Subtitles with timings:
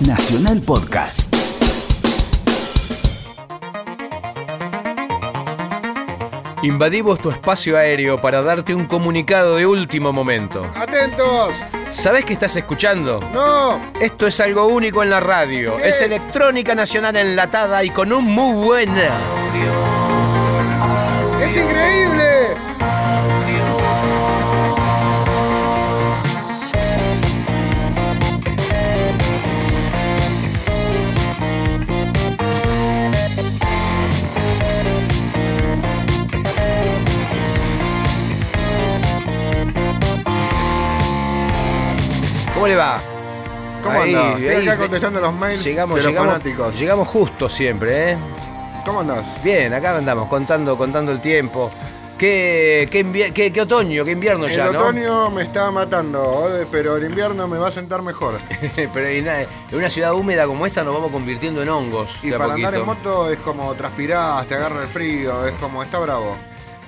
[0.00, 1.32] Nacional Podcast.
[6.62, 10.68] Invadimos tu espacio aéreo para darte un comunicado de último momento.
[10.74, 11.54] ¡Atentos!
[11.92, 13.20] ¿Sabés qué estás escuchando?
[13.32, 13.80] ¡No!
[14.00, 15.76] Esto es algo único en la radio.
[15.76, 16.06] ¿Qué Es es?
[16.08, 18.90] electrónica nacional enlatada y con un muy buen
[42.80, 43.00] va?
[43.82, 44.36] ¿Cómo Ahí, andás?
[44.36, 46.78] Ahí, acá contestando los mails Llegamos, de los llegamos, fanáticos.
[46.78, 48.18] llegamos justo siempre, ¿eh?
[48.84, 49.42] ¿Cómo andás?
[49.42, 51.70] Bien, acá andamos contando, contando el tiempo.
[52.18, 54.80] ¿Qué, qué, invier- qué- qué otoño, qué invierno El ya, ¿no?
[54.80, 58.34] otoño me está matando, eh, pero el invierno me va a sentar mejor.
[58.92, 62.18] Pero en una, en una ciudad húmeda como esta nos vamos convirtiendo en hongos.
[62.22, 65.98] Y para andar en moto es como transpirás, te agarra el frío, es como, está
[65.98, 66.36] bravo.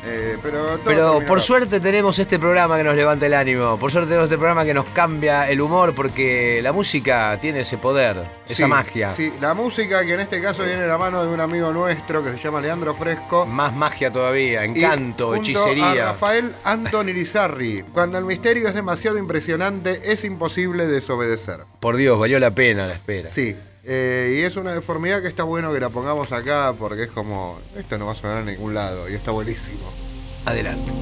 [0.04, 0.36] Eh,
[0.84, 3.78] pero por suerte tenemos este programa que nos levanta el ánimo.
[3.78, 7.78] Por suerte tenemos este programa que nos cambia el humor porque la música tiene ese
[7.78, 8.16] poder,
[8.48, 9.10] esa magia.
[9.10, 12.24] Sí, la música que en este caso viene de la mano de un amigo nuestro
[12.24, 13.46] que se llama Leandro Fresco.
[13.46, 16.06] Más magia todavía, y encanto, A hechicería.
[16.06, 17.84] Rafael Anthony Lizarri.
[17.92, 21.60] Cuando el misterio es demasiado impresionante, es imposible desobedecer.
[21.78, 23.28] Por Dios, valió la pena la espera.
[23.28, 27.10] Sí, eh, y es una deformidad que está bueno que la pongamos acá porque es
[27.10, 29.92] como, esto no va a sonar en ningún lado y está buenísimo.
[30.44, 30.92] Adelante.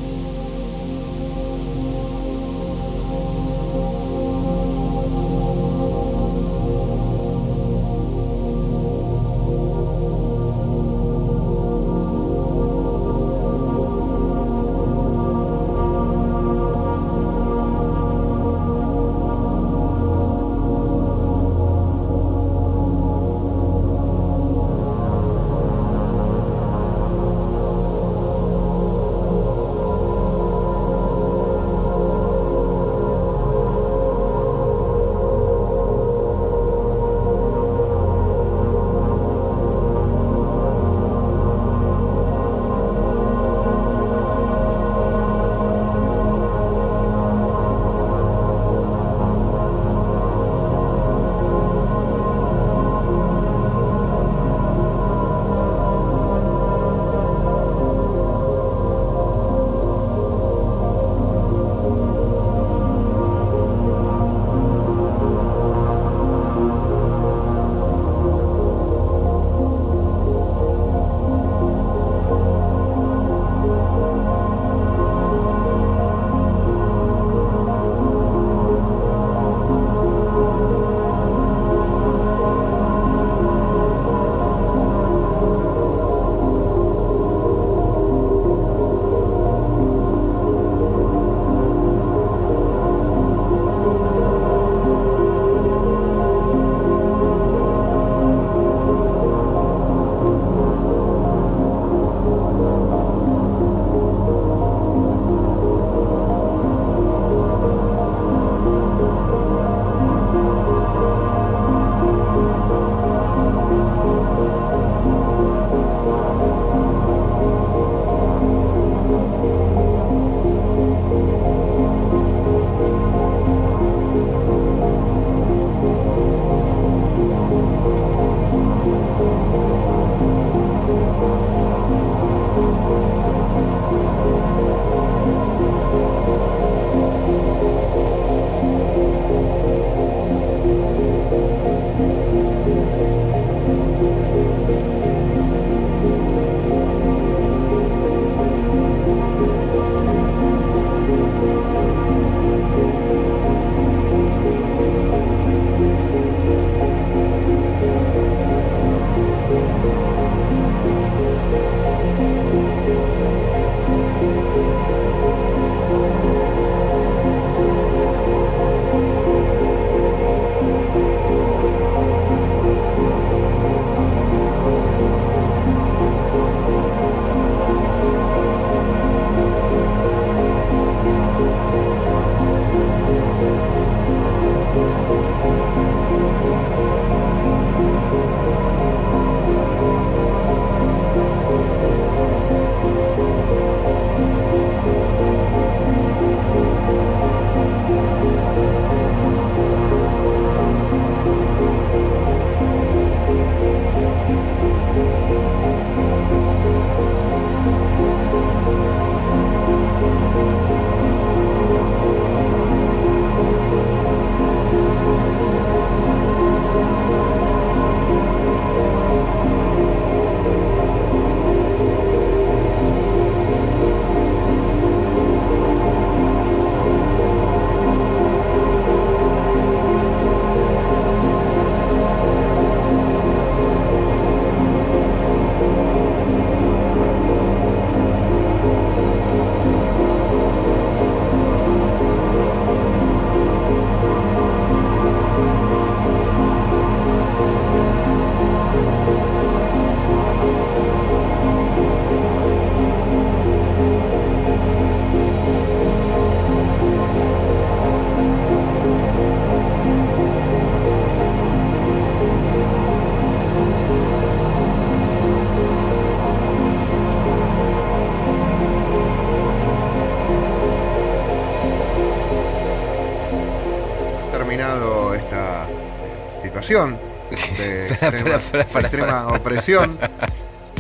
[276.71, 277.97] De
[278.73, 279.99] Pará, extrema, opresión.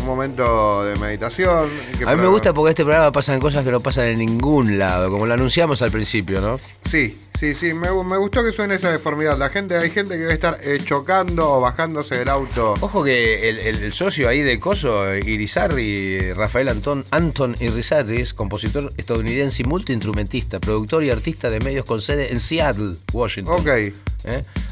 [0.01, 1.69] Un momento de meditación.
[1.99, 4.79] que A mí me gusta porque este programa pasan cosas que no pasan en ningún
[4.79, 6.59] lado, como lo anunciamos al principio, ¿no?
[6.83, 9.37] Sí, sí, sí, me, gu- me gustó que suene esa deformidad.
[9.37, 12.75] La gente, hay gente que debe estar eh, chocando o bajándose del auto.
[12.81, 18.33] Ojo que el, el- el socio ahí de Coso, Irizarry, Rafael Anton, Anton Irizarry, es
[18.33, 23.57] compositor estadounidense y multiinstrumentista, productor y artista de medios con sede en Seattle, Washington.
[23.61, 23.69] Ok.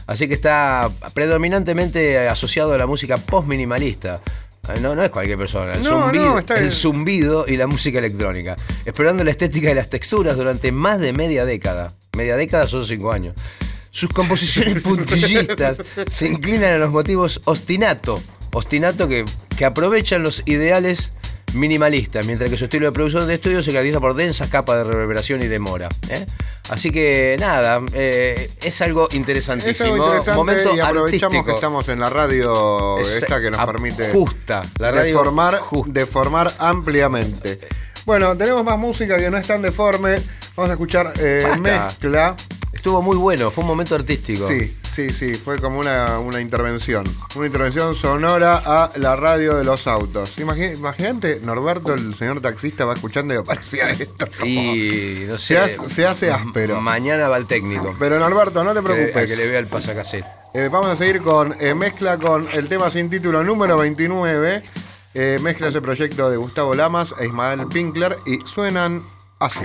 [0.08, 4.20] Así que está predominantemente asociado a la música post-minimalista.
[4.75, 5.75] Eh, No, no es cualquier persona.
[5.75, 6.72] El, No, zumbido, no, está el bien.
[6.72, 8.56] zumbido y la música electrónica.
[8.87, 11.93] Explorando la estética y las texturas durante más de media década.
[12.16, 13.34] Media década son cinco años.
[13.90, 15.76] Sus composiciones puntillistas
[16.10, 18.20] se inclinan a los motivos ostinato.
[18.52, 19.25] Ostinato que,
[19.58, 21.12] que aprovechan los ideales
[21.54, 24.84] minimalistas, mientras que su estilo de producción de estudio se caracteriza por densas capas de
[24.84, 25.88] reverberación y demora.
[26.10, 26.24] ¿eh?
[26.70, 29.70] Así que nada, eh, es algo interesantísimo.
[29.72, 31.44] es algo interesante Momento y aprovechamos artístico.
[31.46, 35.92] que estamos en la radio Es- esta que nos permite justa, la radio deformar, justa.
[35.92, 37.58] deformar ampliamente.
[38.04, 40.16] Bueno, tenemos más música que no es tan deforme.
[40.56, 42.34] Vamos a escuchar eh, mezcla.
[42.72, 44.46] Estuvo muy bueno, fue un momento artístico.
[44.48, 47.04] Sí, sí, sí, fue como una, una intervención.
[47.36, 50.38] Una intervención sonora a la radio de los autos.
[50.38, 54.26] Imagínate, Norberto, el señor taxista, va escuchando y aparecía esto.
[54.44, 55.54] Y no sé.
[55.54, 56.80] Se hace- se hace áspero.
[56.80, 57.94] Mañana va el técnico.
[57.98, 59.26] Pero Norberto, no te Que, a preocupes.
[59.30, 60.24] que le vea el pasacassette.
[60.54, 64.62] Eh, vamos a seguir con eh, mezcla con el tema sin título número 29.
[65.14, 69.02] Eh, mezcla ese proyecto de Gustavo Lamas e Ismael Pinkler y suenan
[69.38, 69.64] así.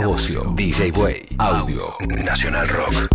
[0.00, 3.13] Bocio, DJ Way, Audio, Nacional Rock.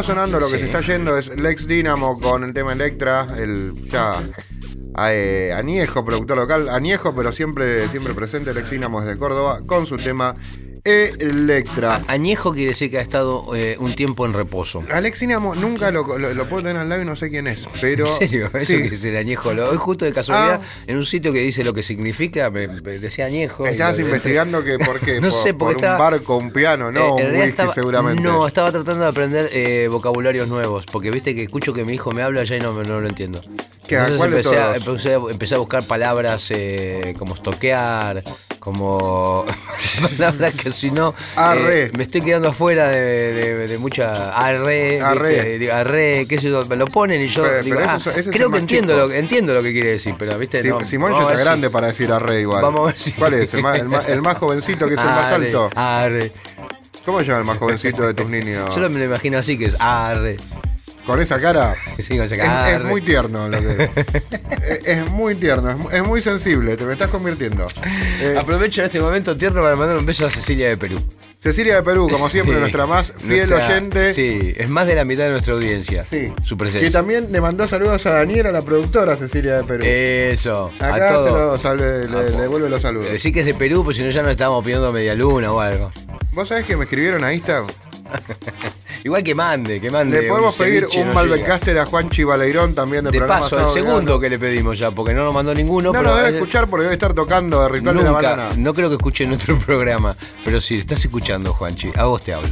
[0.00, 0.58] Está sonando, lo que Sí.
[0.60, 4.20] se está yendo es Lex Dynamo con el tema Electra, el ya
[5.10, 9.96] eh, Aniejo, productor local, Aniejo, pero siempre, siempre presente, Lex Dynamo desde Córdoba, con su
[9.96, 10.34] tema
[10.84, 12.00] Electra.
[12.08, 14.82] Añejo quiere decir que ha estado eh, un tiempo en reposo.
[14.90, 17.68] Alex Dynamo nunca lo, lo- lo puedo tener al lado y no sé quién es,
[17.80, 18.06] pero.
[18.06, 18.46] ¿En serio?
[18.54, 18.74] Eso sí.
[18.92, 19.50] es el añejo.
[19.50, 20.82] Hoy justo de casualidad, Ah.
[20.86, 23.66] en un sitio que dice lo que significa, me, me decía añejo.
[23.66, 26.50] Estabas lo- investigando que por qué, No por, sé, porque por estaba- un barco, un
[26.52, 28.22] piano, no, Eh, un whisky estaba- seguramente.
[28.22, 32.10] No, estaba tratando de aprender eh, vocabularios nuevos, porque viste que escucho que mi hijo
[32.12, 33.40] me habla ya y no, no lo entiendo.
[33.90, 34.76] ¿Qué, Entonces cuál empecé a, todos?
[34.86, 38.22] empecé, a, empecé a buscar palabras eh, como estoquear,
[38.60, 39.44] como
[40.16, 41.12] palabras que si no
[41.56, 45.72] eh, me estoy quedando afuera de, de- de mucha arre, Arre.
[45.72, 48.48] arre, qué sé yo, me lo ponen y yo Pero- digo, pero ah, eso creo
[48.52, 51.22] que entiendo lo, que- entiendo lo que quiere decir, pero viste, Sí, no, Simón ya
[51.22, 52.62] está si- grande para decir arre igual.
[52.62, 53.52] Vamos a ver si- ¿Cuál es?
[53.54, 55.68] ¿El más, el más- el más jovencito que es el más alto?
[55.74, 56.30] Arre.
[57.04, 58.72] ¿Cómo se llama el más jovencito de tus niños?
[58.76, 60.36] Yo me lo imagino así que es arre.
[61.06, 61.74] Con esa cara.
[61.98, 63.90] Sí, con esa Es, cara, es muy tierno lo que.
[64.68, 67.66] es, es muy tierno, es, mu- es muy sensible, te me estás convirtiendo.
[68.22, 70.98] Eh, Aprovecho en este momento tierno para mandar un beso a Cecilia de Perú.
[71.38, 72.60] Cecilia de Perú, como siempre, Sí.
[72.60, 74.14] nuestra más fiel Nuestra- oyente.
[74.14, 76.04] Sí, es más de la mitad de nuestra audiencia.
[76.04, 76.32] Sí.
[76.44, 76.90] Su Y presencia.
[76.92, 79.84] también le mandó saludos a Daniela, la productora Cecilia de Perú.
[79.86, 81.08] Eso, a Acá
[81.58, 83.10] se lo le, le devuelve los saludos.
[83.10, 85.60] Decir que es de Perú, pues si no ya nos estábamos pidiendo media luna o
[85.60, 85.90] algo.
[86.32, 87.66] ¿Vos sabés que me escribieron a Instagram?
[89.04, 90.22] Igual que mande, que mande.
[90.22, 93.10] Le podemos un pedir un no Malbecaster a Juanchi Baleirón también de.
[93.10, 95.88] De programa paso, el segundo que le pedimos ya, porque no nos mandó ninguno.
[95.88, 98.30] No pero lo debe veces- escuchar porque debe estar tocando de Ritual de la Nunca,
[98.30, 98.54] Banana.
[98.56, 102.48] no creo que escuche nuestro programa, pero si estás escuchando, Juanchi, a vos te hablo.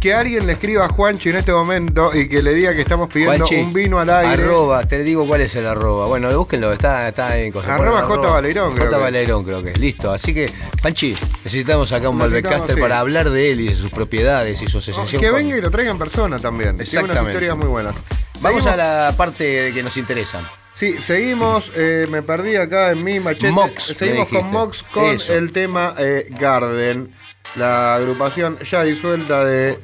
[0.00, 3.08] Que alguien le escriba a Juanchi en este momento y que le diga que estamos
[3.08, 4.44] pidiendo Juanchi, un vino al aire.
[4.44, 6.06] Arroba, te digo cuál es el arroba.
[6.06, 7.52] Bueno, búsquenlo, está, está en.
[7.58, 8.30] Arroba Ponen J.
[8.30, 8.96] Baleirón, creo J.
[8.96, 9.02] que.
[9.02, 9.78] Baleirón, creo que es.
[9.78, 10.12] Listo.
[10.12, 10.48] Así que,
[10.82, 12.80] Juanchi, necesitamos acá un Malbecaster sí.
[12.80, 15.20] para hablar de él y de sus propiedades y su No, asociación.
[15.20, 16.76] que con- venga y lo traiga en persona también.
[16.76, 17.30] Tiene unas Exactamente.
[17.32, 17.96] historias muy buenas.
[18.40, 20.40] Vamos Seguimos- a la parte que nos interesa.
[20.72, 21.72] Sí, seguimos.
[21.74, 23.50] eh, me perdí acá en mi machete.
[23.50, 24.46] Mox, seguimos con.
[24.52, 25.32] Mox con Eso.
[25.34, 27.12] el tema eh, Garden.
[27.56, 29.78] La agrupación ya disuelta de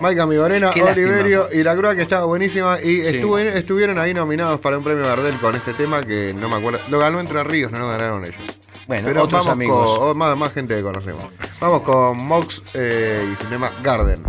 [0.00, 1.06] Maika Migorena, Qué lástima.
[1.08, 2.78] Oliverio y La Crua, que estaba buenísima.
[2.82, 6.56] Y estuvo- estuvieron ahí nominados para un premio Gardel con este tema que no me
[6.56, 6.78] acuerdo.
[6.88, 8.36] Lo ganó Entre Ríos, no lo ganaron ellos.
[8.86, 9.98] Bueno, Pero otros vamos amigos.
[9.98, 11.24] con más, más gente que conocemos.
[11.60, 14.22] Vamos con Mox eh, y su tema Garden.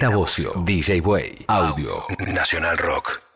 [0.00, 3.29] Z DJ Way, Audio, Nacional Rock.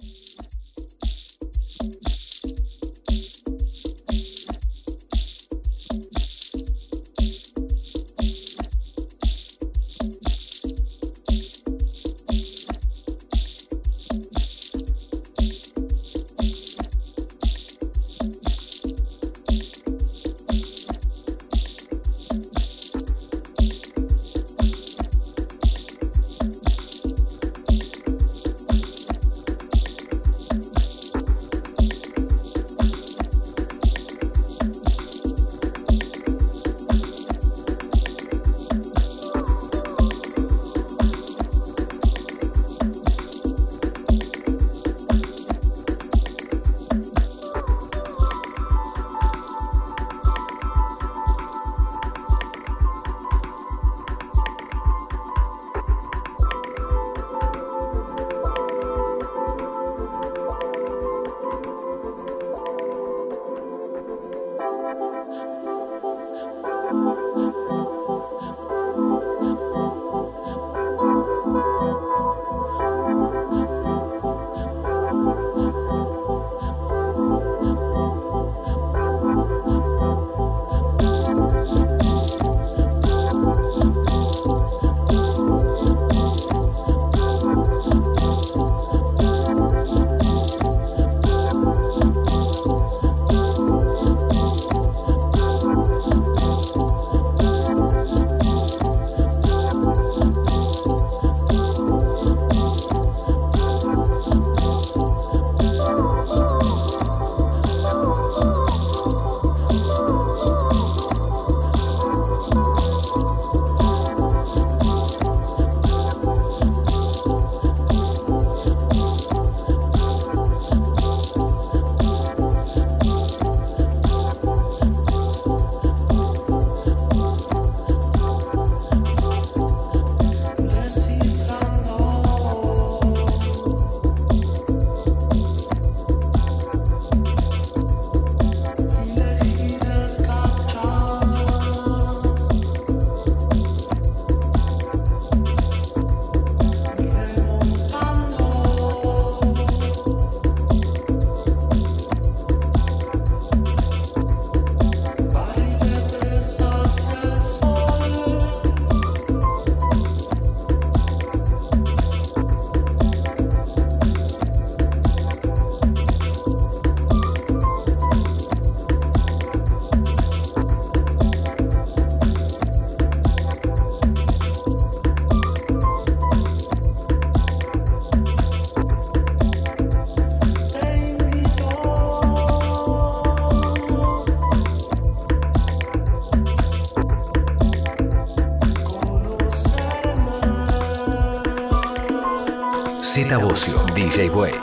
[194.17, 194.55] 这一位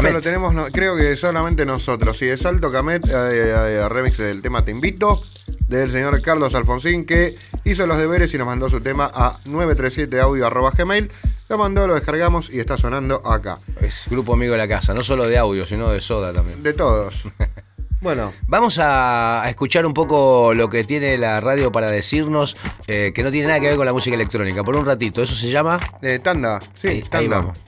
[0.00, 2.20] Esto, lo tenemos, no- creo que solamente nosotros.
[2.22, 5.22] Y de Salto Camet, eh, eh, remix del tema Te Invito,
[5.68, 11.10] del señor Carlos Alfonsín, que hizo los deberes y nos mandó su tema a 937audio.gmail.
[11.48, 13.58] Lo mandó, lo descargamos y está sonando acá.
[13.80, 16.62] Es grupo amigo de la casa, no solo de audio, sino de soda también.
[16.62, 17.24] De todos.
[18.00, 23.22] bueno, Vamos a, escuchar un poco lo que tiene la radio para decirnos, eh, que
[23.22, 24.64] no tiene nada que ver con la música electrónica.
[24.64, 25.78] Por un ratito, eso se llama.
[26.00, 26.58] eh, tanda.
[26.74, 27.36] Sí, Ahí- ahí tanda.
[27.38, 27.58] vamos.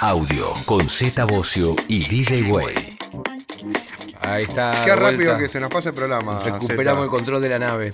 [0.00, 2.74] Audio con Z Bocio y DJ Way.
[4.22, 4.82] Ahí está.
[4.84, 6.40] Qué rápido que se nos pasa el programa.
[6.42, 7.92] Recuperamos el control de la nave.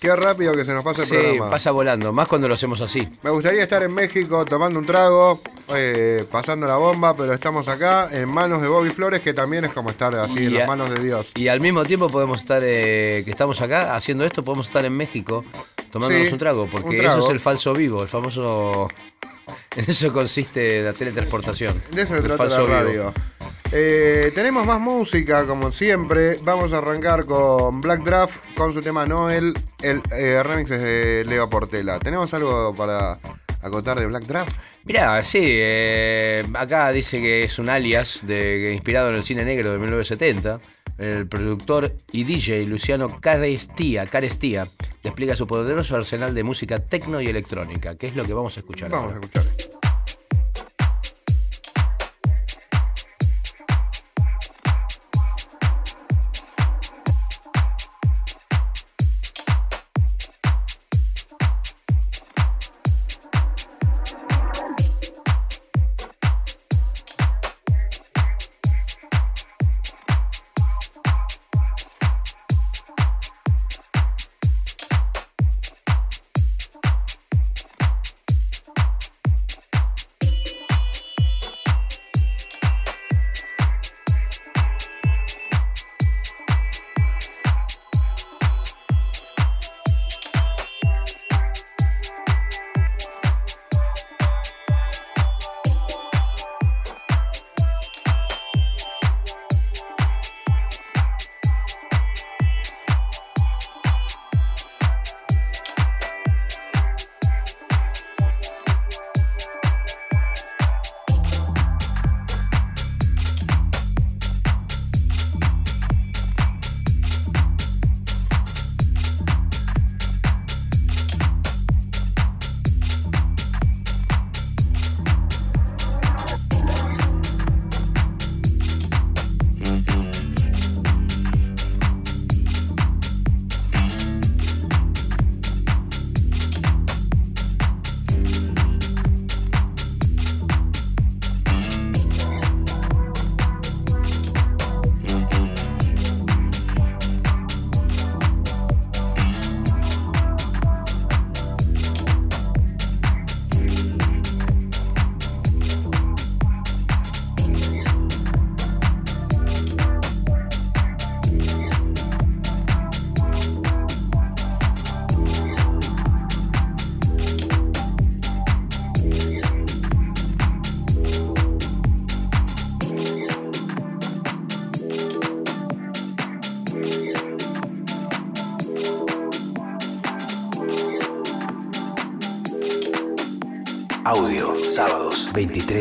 [0.00, 1.50] Qué rápido que se nos pasa el Sí, programa.
[1.50, 3.08] pasa volando, más cuando lo hacemos así.
[3.22, 5.40] Me gustaría estar en México tomando un trago,
[5.74, 9.72] eh, pasando la bomba, pero estamos acá en manos de Bobby Flores, que también es
[9.72, 11.30] como estar así en a- las manos de Dios.
[11.36, 14.96] Y al mismo tiempo podemos estar, eh, que estamos acá haciendo esto, podemos estar en
[14.96, 15.44] México
[15.90, 17.18] tomándonos Sí, un trago, porque un trago.
[17.18, 18.88] eso es el falso vivo, el famoso...
[19.78, 21.72] En eso consiste la teletransportación.
[21.92, 23.14] De eso se trata la radio.
[23.70, 26.36] Eh, tenemos más música, como siempre.
[26.42, 29.54] Vamos a arrancar con Black Draft, con su tema Noel.
[29.80, 32.00] El eh, remix es de Leo Portela.
[32.00, 33.20] ¿Tenemos algo para
[33.62, 34.56] acotar de Black Draft?
[34.82, 39.70] Mirá, sí, eh, acá dice que es un alias de, inspirado en el cine negro
[39.70, 40.58] de 1970.
[40.98, 44.66] El productor y DJ Luciano Carestía, Carestía
[45.04, 48.60] explica su poderoso arsenal de música tecno y electrónica, que es lo que vamos a
[48.60, 48.90] escuchar.
[48.90, 49.77] Vamos a escuchar.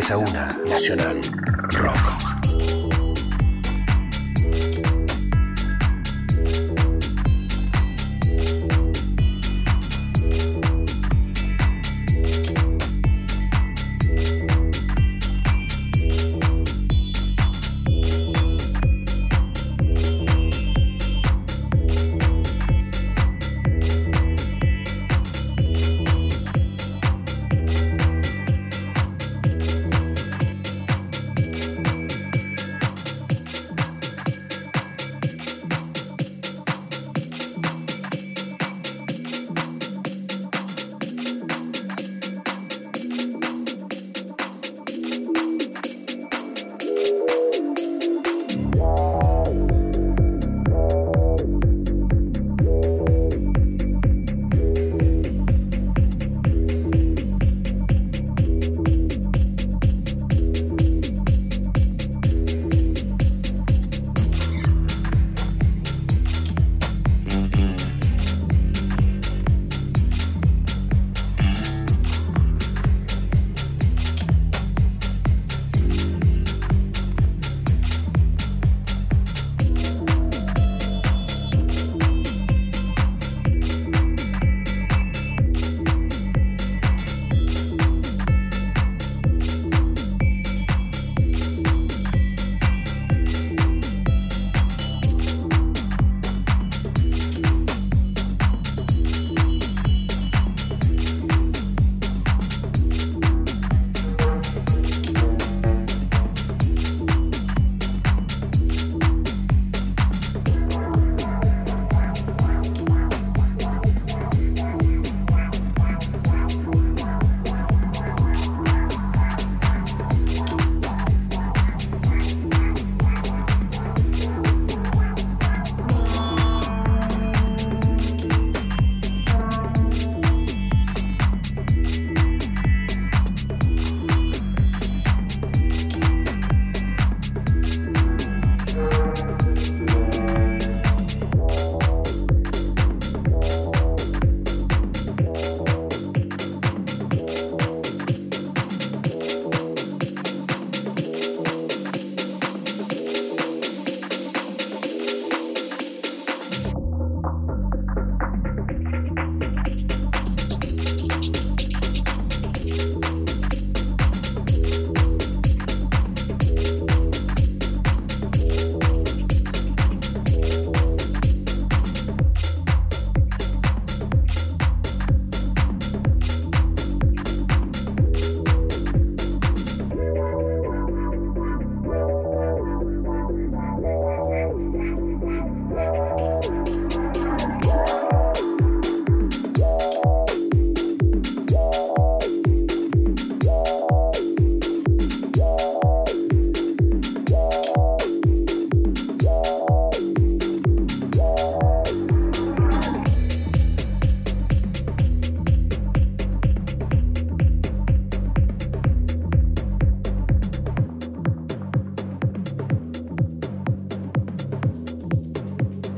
[0.01, 0.36] 3 a 1.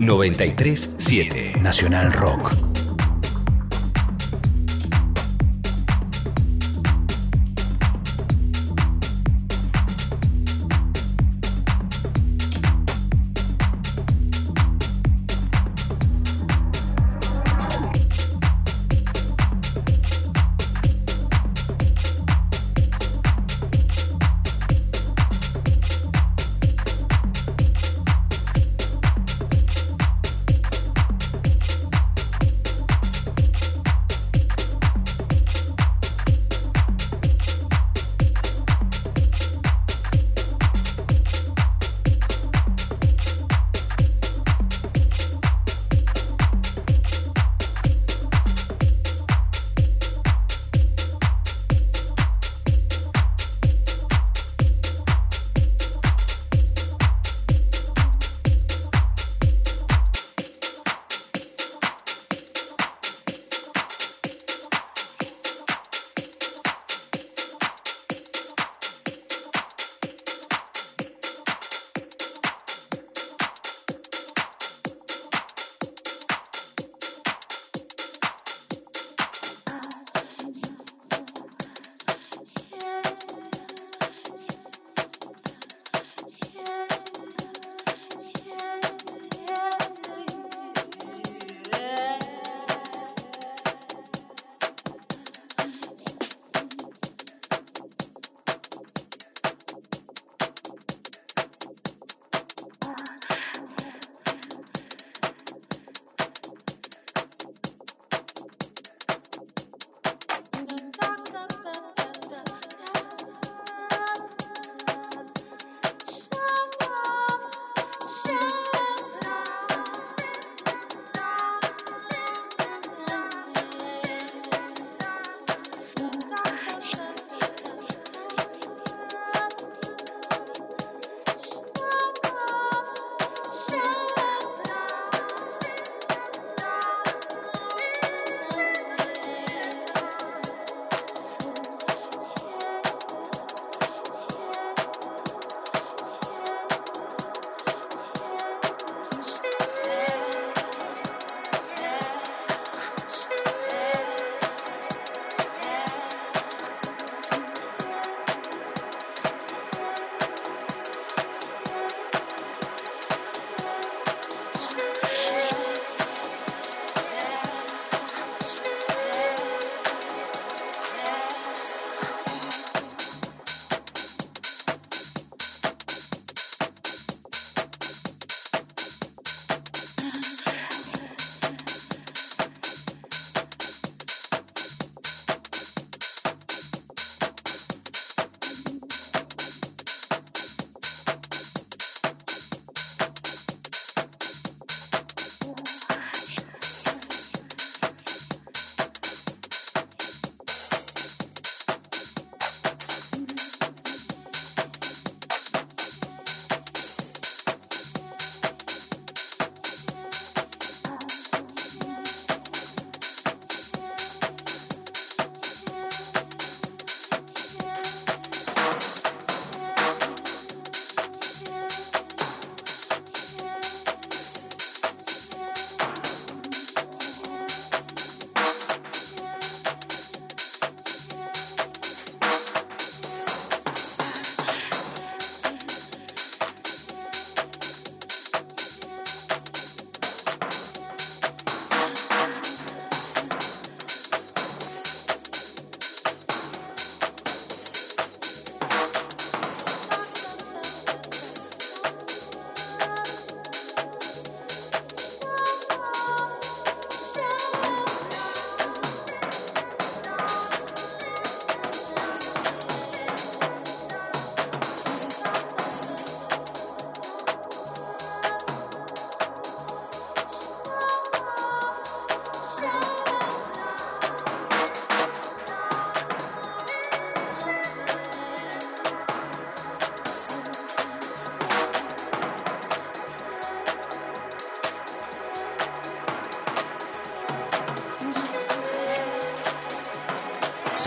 [0.10, 2.49] 937 Nacional Rock.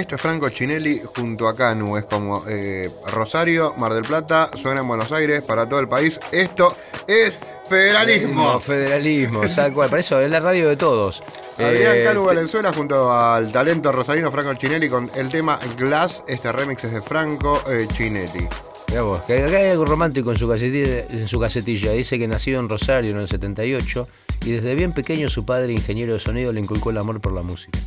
[0.00, 1.96] Esto es Franco Chinelli junto a Canu.
[1.96, 6.18] Es como eh, Rosario, Mar del Plata, suena en Buenos Aires, para todo el país.
[6.32, 6.74] Esto
[7.06, 8.58] es federalismo.
[8.60, 9.90] Federalismo, tal cual.
[9.90, 11.22] Para eso es la radio de todos.
[11.58, 16.24] Adrián Eh, Canu Valenzuela junto al talento rosarino Franco Chinelli con el tema Glass.
[16.26, 18.48] Este remix es de Franco eh, Chinelli.
[18.88, 21.92] Mirá vos, que acá hay algo romántico en su, casetilla, en su casetilla.
[21.92, 24.08] Dice que nació en Rosario en el 78
[24.46, 27.42] y desde bien pequeño su padre, ingeniero de sonido, le inculcó el amor por la
[27.42, 27.78] música.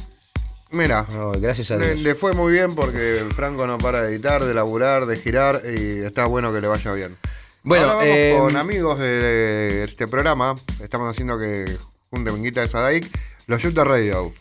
[0.74, 2.00] Mira, No, gracias a le, Dios.
[2.00, 6.00] le fue muy bien porque Franco no para de editar, de laburar, de girar y
[6.04, 7.16] está bueno que le vaya bien.
[7.62, 10.56] Bueno, Ahora vamos eh, con amigos de este programa.
[10.82, 11.66] Estamos haciendo que
[12.10, 13.08] junten guita de Sadaic.
[13.48, 14.34] Los Shooter Radio.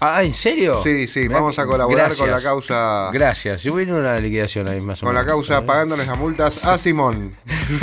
[0.00, 0.80] Ah, ¿en serio?
[0.82, 3.10] Sí, sí, vamos a colaborar con la causa.
[3.12, 3.62] Gracias.
[3.62, 5.34] Yo a una liquidación ahí más o Con la menos.
[5.34, 7.34] causa pagándoles las multas a Simón.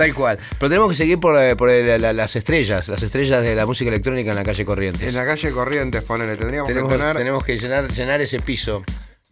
[0.00, 0.38] Tal cual.
[0.58, 3.88] Pero tenemos que seguir por, eh, por la- las estrellas, las estrellas de la música
[3.90, 5.06] electrónica en la calle Corrientes.
[5.06, 6.36] En la calle Corrientes, ponele.
[6.36, 8.82] Tendríamos tenemos, que tener tenemos que llenar, llenar ese piso.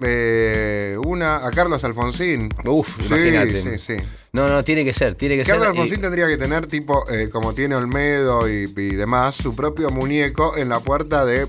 [0.01, 2.49] eh, una a Carlos Alfonsín.
[2.64, 3.62] Uf, Sí, imagínate.
[3.62, 3.97] Sí, sí.
[4.33, 5.75] No, no, tiene que ser, tiene que Carlos ser.
[5.75, 9.91] y- Alfonsín tendría que tener, tipo, eh, como tiene Olmedo y, y demás, su propio
[9.91, 11.47] muñeco en la puerta de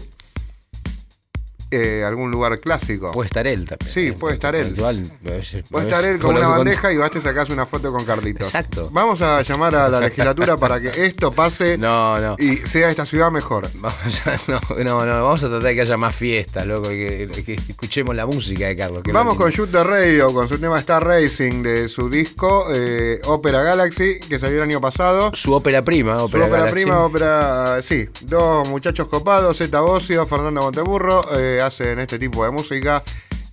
[1.71, 3.11] eh, algún lugar clásico.
[3.11, 3.91] Puede estar él también.
[3.93, 4.75] Sí, eh, puede estar él.
[5.21, 8.47] Veces- Puede estar él con una bandeja y vas te sacás una foto con Carlitos.
[8.47, 8.89] Exacto.
[8.91, 12.35] Vamos a llamar a la legislatura para que esto pase No, no.
[12.39, 13.67] y sea esta ciudad mejor.
[13.75, 17.29] Vamos a, no, no, no, vamos a tratar de que haya más fiestas, loco, que,
[17.45, 19.03] que escuchemos la música de Carlos.
[19.03, 23.21] que Vamos con Shoot the Radio, con su tema Star Racing de su disco eh,
[23.25, 25.31] Opera Galaxy, que salió el año pasado.
[25.33, 26.73] su ópera prima, Su ópera, ópera Galaxy.
[26.83, 27.81] prima, ópera.
[27.81, 33.03] Sí, dos muchachos copados, Zeta Ocio, Fernando Monteburro, eh, hacen este tipo de música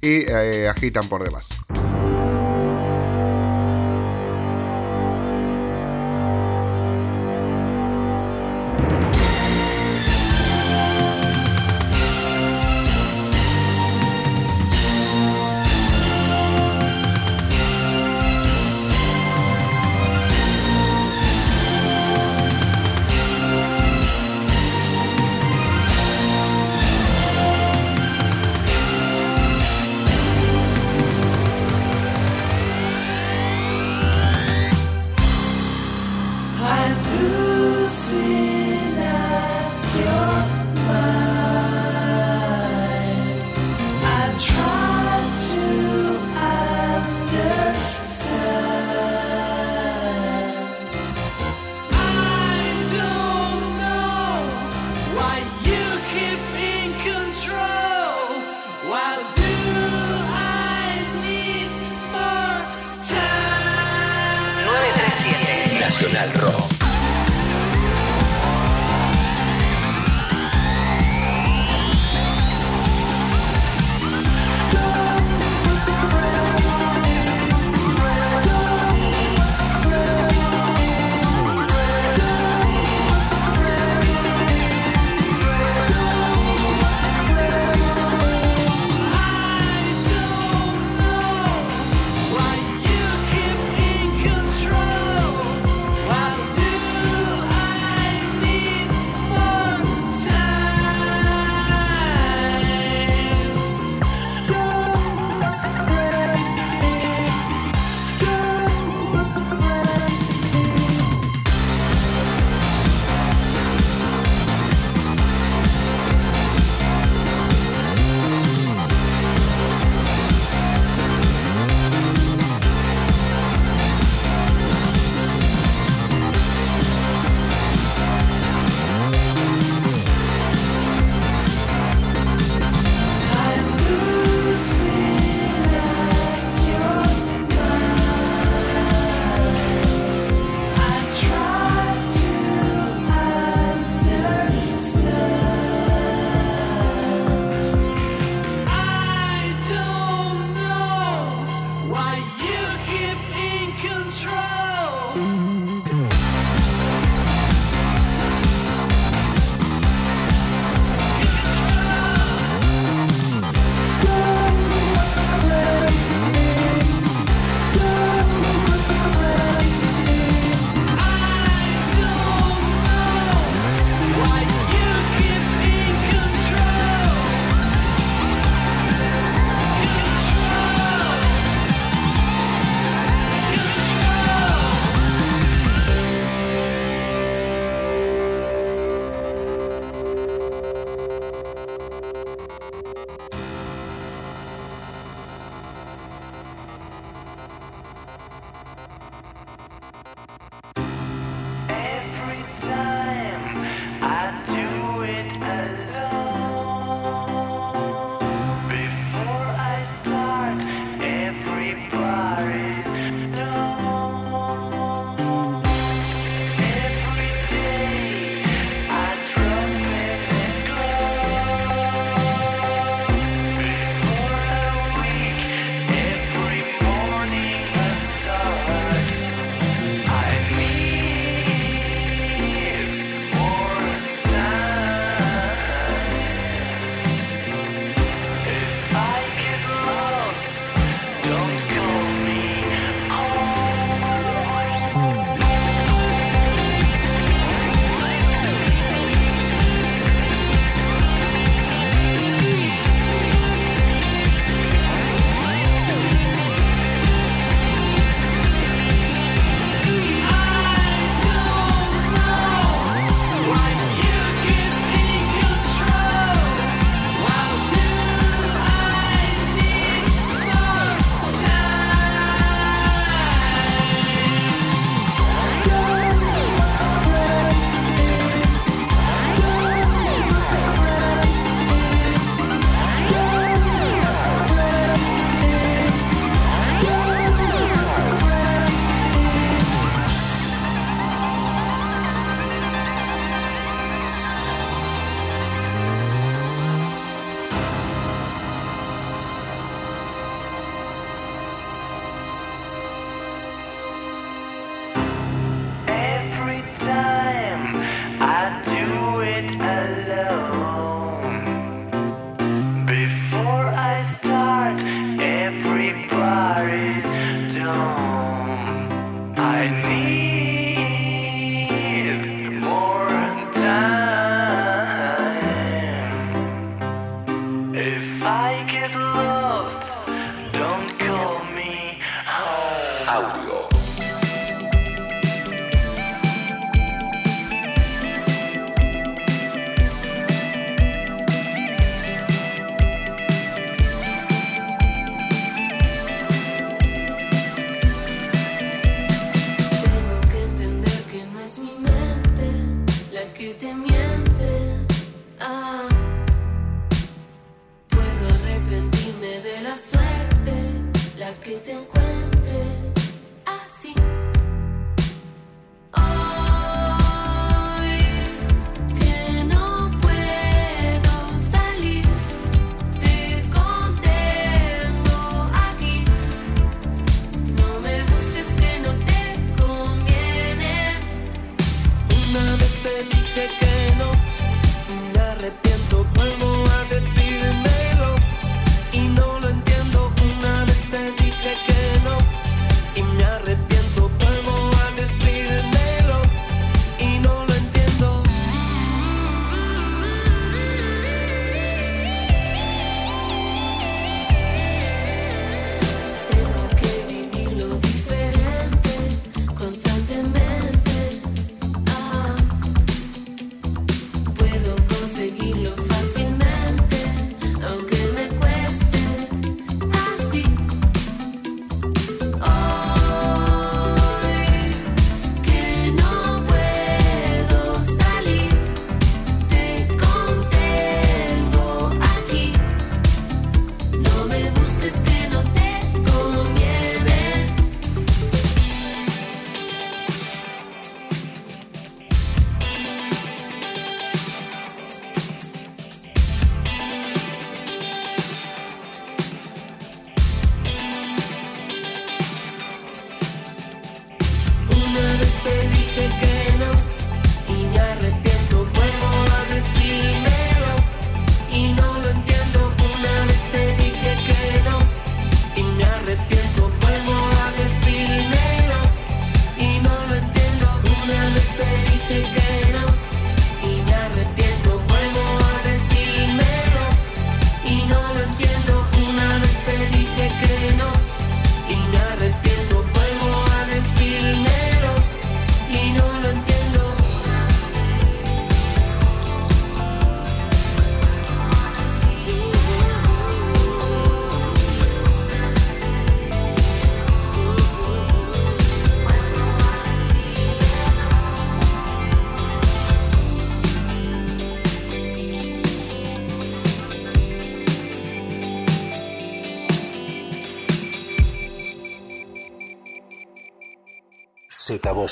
[0.01, 1.47] y eh, agitan por demás.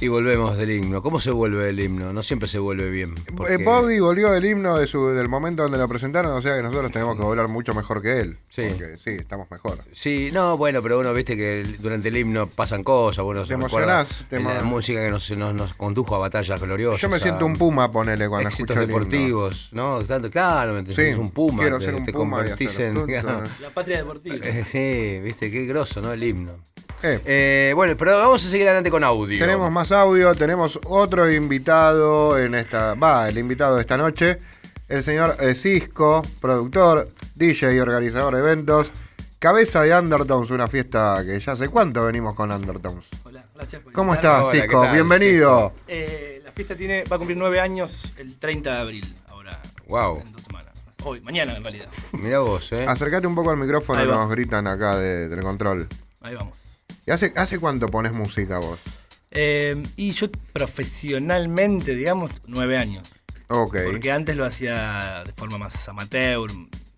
[0.00, 1.00] Y volvemos del himno.
[1.02, 2.12] ¿Cómo se vuelve el himno?
[2.12, 3.14] No siempre se vuelve bien.
[3.36, 6.56] porque- Eh, Bobby volvió del himno de su, del momento donde lo presentaron, o sea
[6.56, 8.38] que nosotros tenemos que volar mucho mejor que él.
[8.50, 8.62] Sí.
[8.68, 9.78] Porque sí, estamos mejor.
[9.92, 13.24] Sí, no, bueno, pero uno viste que durante el himno pasan cosas.
[13.24, 17.00] Bueno, Te emocionás, te en la música que nos, nos, nos condujo a batallas gloriosas.
[17.00, 19.04] Yo me siento un puma, ponele, cuando Éxitos escucho el himno.
[19.04, 20.04] deportivos, ¿no?
[20.04, 21.62] Tanto, claro, me Sí, es un puma.
[21.62, 23.06] quiero te, ser un te puma y convertís hacer en.
[23.06, 23.42] claro.
[23.62, 24.36] La patria deportiva.
[24.66, 26.12] Sí, viste, qué grosso, ¿no?
[26.12, 26.52] El himno.
[27.02, 29.38] Eh, Eh, bueno, pero vamos a seguir adelante con audio.
[29.38, 32.94] Tenemos más audio, tenemos otro invitado en esta.
[32.94, 34.38] Va, el invitado de esta noche,
[34.88, 38.92] el señor eh, Cisco, productor, DJ y organizador de eventos.
[39.38, 43.04] Cabeza de Undertones, una fiesta que ya hace cuánto venimos con Undertones.
[43.24, 44.80] Hola, gracias por ¿Cómo estás, Hola, Cisco?
[44.80, 45.72] ¿qué tal, Bienvenido.
[45.86, 49.60] Eh, la fiesta tiene, va a cumplir nueve años el 30 de abril, ahora.
[49.86, 50.22] Wow.
[50.24, 50.72] En dos semanas.
[51.04, 51.88] Hoy, mañana en realidad.
[52.12, 52.86] Mirá vos, ¿eh?
[52.88, 55.86] Acércate un poco al micrófono, nos gritan acá de- del control.
[56.22, 56.56] Ahí vamos.
[57.06, 58.78] ¿Y hace, hace cuánto pones música vos?
[59.30, 63.08] Eh, y yo profesionalmente, digamos, nueve años.
[63.48, 63.76] Ok.
[63.90, 66.50] Porque antes lo hacía de forma más amateur,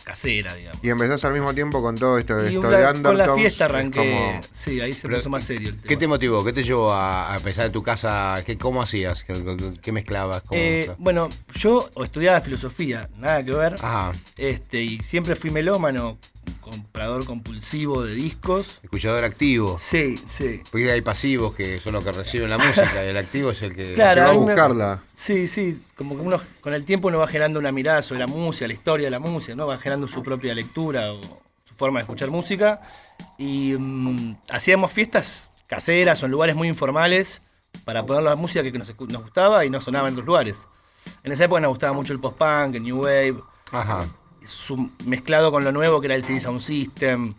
[0.05, 0.85] casera, digamos.
[0.85, 3.19] Y empezás al mismo tiempo con todo esto, de con Undertones.
[3.27, 3.99] la fiesta es arranqué.
[3.99, 5.89] como- Sí, ahí se Pero, puso más serio el tema.
[5.89, 6.45] ¿Qué te motivó?
[6.45, 8.41] ¿Qué te llevó a, a empezar en tu casa?
[8.47, 9.25] ¿Qué, ¿Cómo hacías?
[9.25, 10.43] ¿Qué, qué- qué mezclabas?
[10.43, 13.75] ¿Cómo- Eh, bueno, yo estudiaba filosofía, nada que ver.
[13.83, 16.19] Ajá, Este, y siempre fui melómano,
[16.61, 18.81] comprador compulsivo de discos.
[18.83, 19.77] escuchador activo.
[19.79, 20.63] Sí, sí.
[20.71, 23.75] Porque hay pasivos que son los que reciben la música y el activo es el
[23.75, 23.95] que...
[23.95, 25.03] Claro, que va a buscarla.
[25.15, 28.27] Sí, sí, como que uno con el tiempo uno va generando una mirada sobre la
[28.27, 29.67] música, la historia de la música, ¿no?
[29.67, 31.21] Va generando su propia lectura o
[31.65, 32.81] su forma de escuchar música.
[33.39, 37.43] Y mm, hacíamos fiestas caseras o en lugares muy informales
[37.85, 40.63] para poner la música que nos, nos gustaba y no sonaba en otros lugares.
[41.23, 43.37] En esa época nos gustaba mucho el post-punk, el new wave,
[43.73, 44.05] Ajá.
[44.47, 47.35] Su- mezclado con lo nuevo que era el CD Sound System,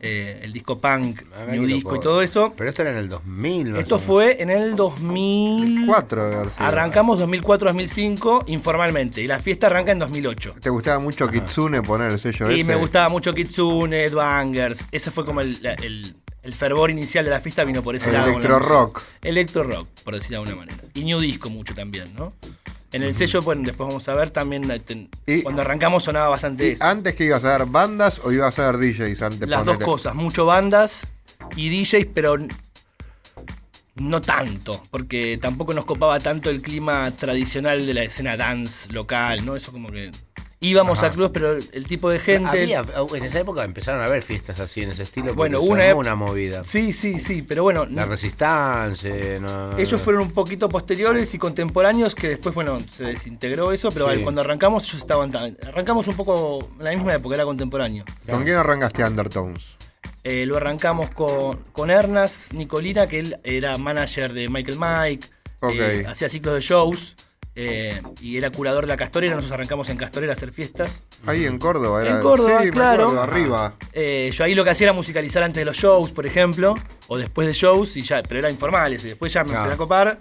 [0.00, 2.52] eh, el disco punk, Ah, new disco y todo eso.
[2.56, 3.78] Pero esto era en el 2000, ¿no?
[3.78, 5.86] Esto fue en el 2000.
[5.86, 6.66] Cuatro de haber sido.
[6.66, 10.54] Arrancamos 2004-2005 informalmente y la fiesta arranca en 2008.
[10.60, 12.70] ¿Te gustaba mucho Kitsune poner el sello Y ese?
[12.70, 14.84] me gustaba mucho Kitsune, Bangers.
[14.92, 18.08] Ese fue como el, la- el- el fervor inicial de la fiesta, vino por ese
[18.08, 18.28] El lado.
[18.28, 19.02] electro rock.
[19.22, 20.78] Electro rock, por decir de alguna manera.
[20.94, 22.34] Y New Disco mucho también, ¿no?
[22.92, 24.70] En el sello, bueno, después vamos a ver también.
[24.70, 26.84] eh, ten- Y- cuando arrancamos sonaba bastante ¿Y eso.
[26.84, 29.48] antes que ibas a ver bandas o ibas a ver DJs antes?
[29.48, 29.84] Las dos ponele?
[29.84, 31.06] cosas, mucho bandas
[31.56, 32.48] y DJs, pero n-
[33.96, 39.44] no tanto, porque tampoco nos copaba tanto el clima tradicional de la escena dance local,
[39.44, 39.56] ¿no?
[39.56, 40.10] Eso como que
[40.60, 41.08] íbamos Ajá.
[41.08, 42.48] a clubes, pero el tipo de gente...
[42.48, 42.82] Había,
[43.14, 45.34] en esa época empezaron a haber fiestas así en ese estilo.
[45.34, 46.64] Bueno, se una una movida.
[46.64, 49.38] Sí, sí, sí, pero bueno, La resistencia.
[49.40, 53.90] no, no, ellos fueron un poquito posteriores y contemporáneos que después, bueno, se desintegró eso,
[53.90, 54.22] pero Sí.
[54.22, 55.30] cuando arrancamos ellos estaban...
[55.30, 58.04] tan- Arrancamos un poco en la misma época, era contemporáneo.
[58.28, 59.76] ¿Con quién arrancaste Undertones?
[60.24, 65.26] Eh, lo arrancamos con, con Ernest Nicolina, que él era manager de Michael Mike,
[65.60, 65.74] Ok.
[65.76, 67.14] eh, hacía ciclos de shows
[67.56, 69.34] eh, y era curador de la Castorera.
[69.34, 71.00] Nosotros arrancamos en Castorera a hacer fiestas.
[71.26, 72.16] Ahí en Córdoba, era.
[72.16, 73.04] En Córdoba, sí, claro.
[73.08, 73.74] acuerdo, arriba.
[73.92, 76.74] Eh, yo ahí lo que hacía era musicalizar antes de los shows, por ejemplo,
[77.08, 79.04] o después de shows, y ya, pero eran informales.
[79.04, 79.56] Y después ya me Ah.
[79.58, 80.18] empecé a copar.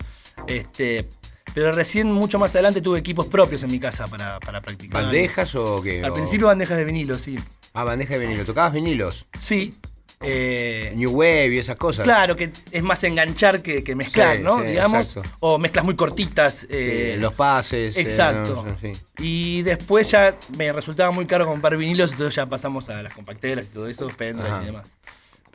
[0.48, 1.08] Este,
[1.54, 5.04] pero recién, mucho más adelante, tuve equipos propios en mi casa para, para practicar.
[5.04, 6.04] ¿Bandejas o qué?
[6.04, 7.38] Al O- principio bandejas de vinilo, sí.
[7.74, 8.46] Ah, bandeja de vinilo.
[8.46, 9.26] ¿Tocabas vinilos?
[9.38, 9.76] Sí.
[10.26, 12.04] Eh, New Wave y esas cosas.
[12.04, 14.60] Claro, que es más enganchar que, que mezclar, Sí, ¿no?
[14.62, 15.06] sí, Digamos.
[15.06, 15.30] exacto.
[15.40, 16.66] O mezclas muy cortitas.
[16.70, 17.96] eh, los pases.
[17.98, 18.66] eh, Exacto.
[18.66, 18.92] no.
[19.24, 23.68] Y después ya me resultaba muy caro comprar vinilos, entonces ya pasamos a las compacteras
[23.68, 24.88] y todo eso, pendrives y demás.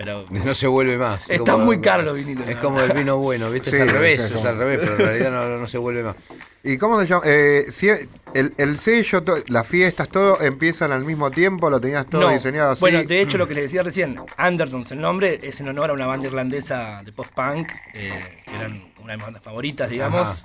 [0.02, 1.24] Pero No se vuelve más.
[1.24, 3.68] Es Están como- muy caros los vinilos, Es como el vino bueno, ¿viste?
[3.70, 6.16] Sí, es al revés, es al revés, pero en realidad no, no se vuelve más.
[6.62, 7.22] ¿Y cómo se llama?
[7.26, 12.06] Eh, si el, el sello, to- las fiestas, todo empiezan al mismo tiempo, lo tenías
[12.06, 12.28] todo no.
[12.30, 12.80] diseñado así.
[12.80, 15.92] Bueno, de hecho, lo que les decía recién, Andertons, el nombre es en honor a
[15.92, 20.20] una banda irlandesa de post-punk, eh, que eran una de mis bandas favoritas, digamos.
[20.22, 20.36] Ajá.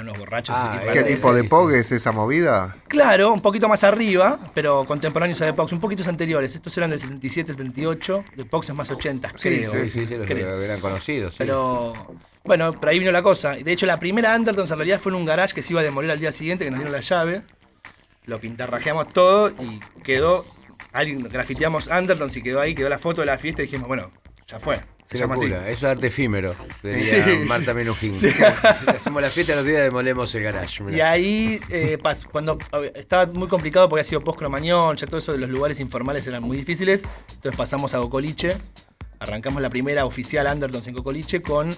[0.00, 0.54] Eran borrachos.
[0.56, 2.76] Ah, ¿Qué tipo de pogue es esa movida?
[2.88, 6.54] Claro, un poquito más arriba, pero contemporáneos a The Pox, un poquito anteriores.
[6.54, 9.72] Estos eran del 77, 78, The Pox es más 80, creo.
[9.72, 10.58] Sí, sí, sí, los creo.
[10.58, 11.34] que eran conocidos.
[11.34, 11.38] sí.
[11.38, 11.92] Pero
[12.44, 13.52] bueno, por ahí vino la cosa.
[13.52, 15.84] De hecho, la primera Undertones en realidad fue en un garage que se iba a
[15.84, 17.42] demoler al día siguiente, que nos dieron la llave.
[18.24, 20.44] Lo pintarrajeamos todo y quedó.
[20.92, 24.10] Alguien grafiteamos Undertones y quedó ahí, quedó la foto de la fiesta y dijimos, bueno,
[24.46, 24.80] ya fue.
[25.10, 25.46] Se llama así.
[25.46, 26.54] Eso es arte efímero.
[26.82, 27.72] Diría Sí, Marta.
[27.72, 28.14] Menujín.
[28.14, 28.28] Sí.
[28.86, 30.82] Hacemos la fiesta los días demolemos el garage.
[30.84, 30.96] mirá.
[30.96, 31.98] Y ahí, eh,
[32.30, 32.58] cuando
[32.94, 36.42] estaba muy complicado porque ha sido post-cromañón, ya todo eso de los lugares informales eran
[36.42, 37.04] muy difíciles,
[37.34, 38.50] entonces pasamos a Cocoliche,
[39.18, 41.70] arrancamos la primera oficial Undertones en Cocoliche con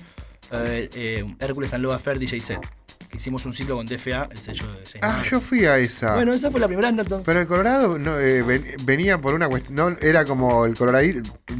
[0.52, 2.60] eh, eh, Hércules and Love Affair DJ set,
[3.08, 6.14] que hicimos un ciclo con DFA, el sello de James Ah, yo fui a esa.
[6.14, 7.24] Bueno, esa fue la primera Undertones.
[7.26, 9.74] Pero el Colorado no, eh, ven- venía por una cuestión.
[9.74, 11.04] No, era como el Colorado.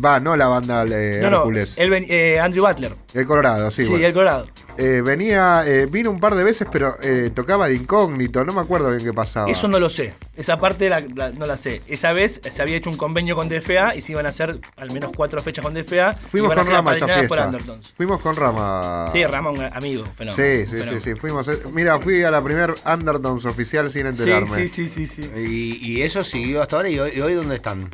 [0.05, 1.75] Va, no la banda eh, no, no, Hércules.
[1.77, 2.95] él ven- eh, Andrew Butler.
[3.15, 3.83] El Colorado, sí.
[3.85, 4.07] Sí, bueno.
[4.07, 4.47] el Colorado.
[4.83, 8.45] Eh, venía, eh, vino un par de veces, pero eh, tocaba de incógnito.
[8.47, 9.51] No me acuerdo bien qué pasaba.
[9.51, 10.15] Eso no lo sé.
[10.37, 11.83] Esa parte la- la- no la sé.
[11.87, 14.91] Esa vez se había hecho un convenio con DFA y se iban a hacer al
[14.91, 16.13] menos cuatro fechas con DFA.
[16.15, 17.95] Fuimos iban a con ser Rama a esa apadrinadas por fiesta.
[17.97, 19.11] Fuimos con Rama.
[19.13, 20.05] Sí, Rama, un amigo.
[20.17, 21.01] fenómeno, Sí, sí, sí, fenómeno.
[21.01, 21.15] sí.
[21.15, 21.49] Fuimos.
[21.49, 24.67] eh, Mira, fui a la primer Undertones oficial sin Sí, enterarme.
[24.67, 25.31] sí, sí, sí, sí.
[25.37, 26.89] Y, y eso siguió hasta ahora.
[26.89, 27.91] ¿Y hoy, y hoy dónde están?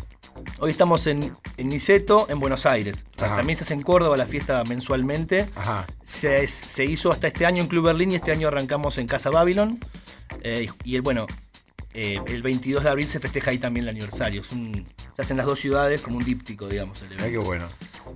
[0.58, 3.04] Hoy estamos en, en Niceto, en Buenos Aires.
[3.14, 3.36] O sea, Ajá.
[3.36, 5.46] también se hace en Córdoba la fiesta mensualmente.
[5.54, 5.86] Ajá.
[6.02, 9.30] Se, se hizo hasta este año en Club Berlín y este año arrancamos en Casa
[9.30, 9.78] Babylon.
[10.42, 11.26] Eh, y bueno,
[11.92, 14.40] eh, el 22 de abril se festeja ahí también el aniversario.
[14.42, 17.02] Es un- se hacen las dos ciudades como un díptico, digamos.
[17.02, 17.66] El Mirá qué bueno.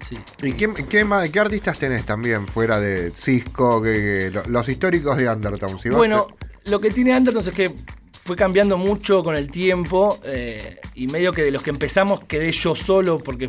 [0.09, 0.17] Sí.
[0.43, 4.69] ¿Y qué, qué, ma- qué artistas tenés también fuera de Cisco, que, que- lo- los
[4.69, 5.25] históricos de?
[5.79, 6.29] Si vos Bueno,
[6.63, 7.75] te- lo que tiene Undertones es que
[8.13, 12.53] fue cambiando mucho con el tiempo eh, y medio que de los que empezamos quedé
[12.53, 13.49] yo solo porque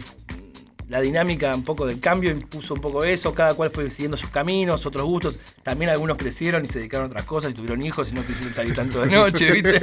[0.92, 4.30] la dinámica un poco del cambio impuso un poco eso, cada cual fue siguiendo sus
[4.30, 8.12] caminos, otros gustos, también algunos crecieron y se dedicaron a otras cosas y tuvieron hijos
[8.12, 9.80] y no quisieron salir tanto de noche, ¿viste?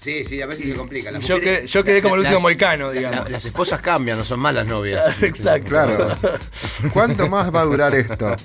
[0.00, 1.10] Sí, sí, a veces se complica.
[1.10, 3.24] Las yo mujeres- yo quedé como el las- último moicano, digamos.
[3.24, 5.02] la- las esposas cambian, no son malas novias.
[5.22, 5.68] Exacto.
[5.70, 6.08] Claro.
[6.92, 8.36] ¿Cuánto más va a durar esto?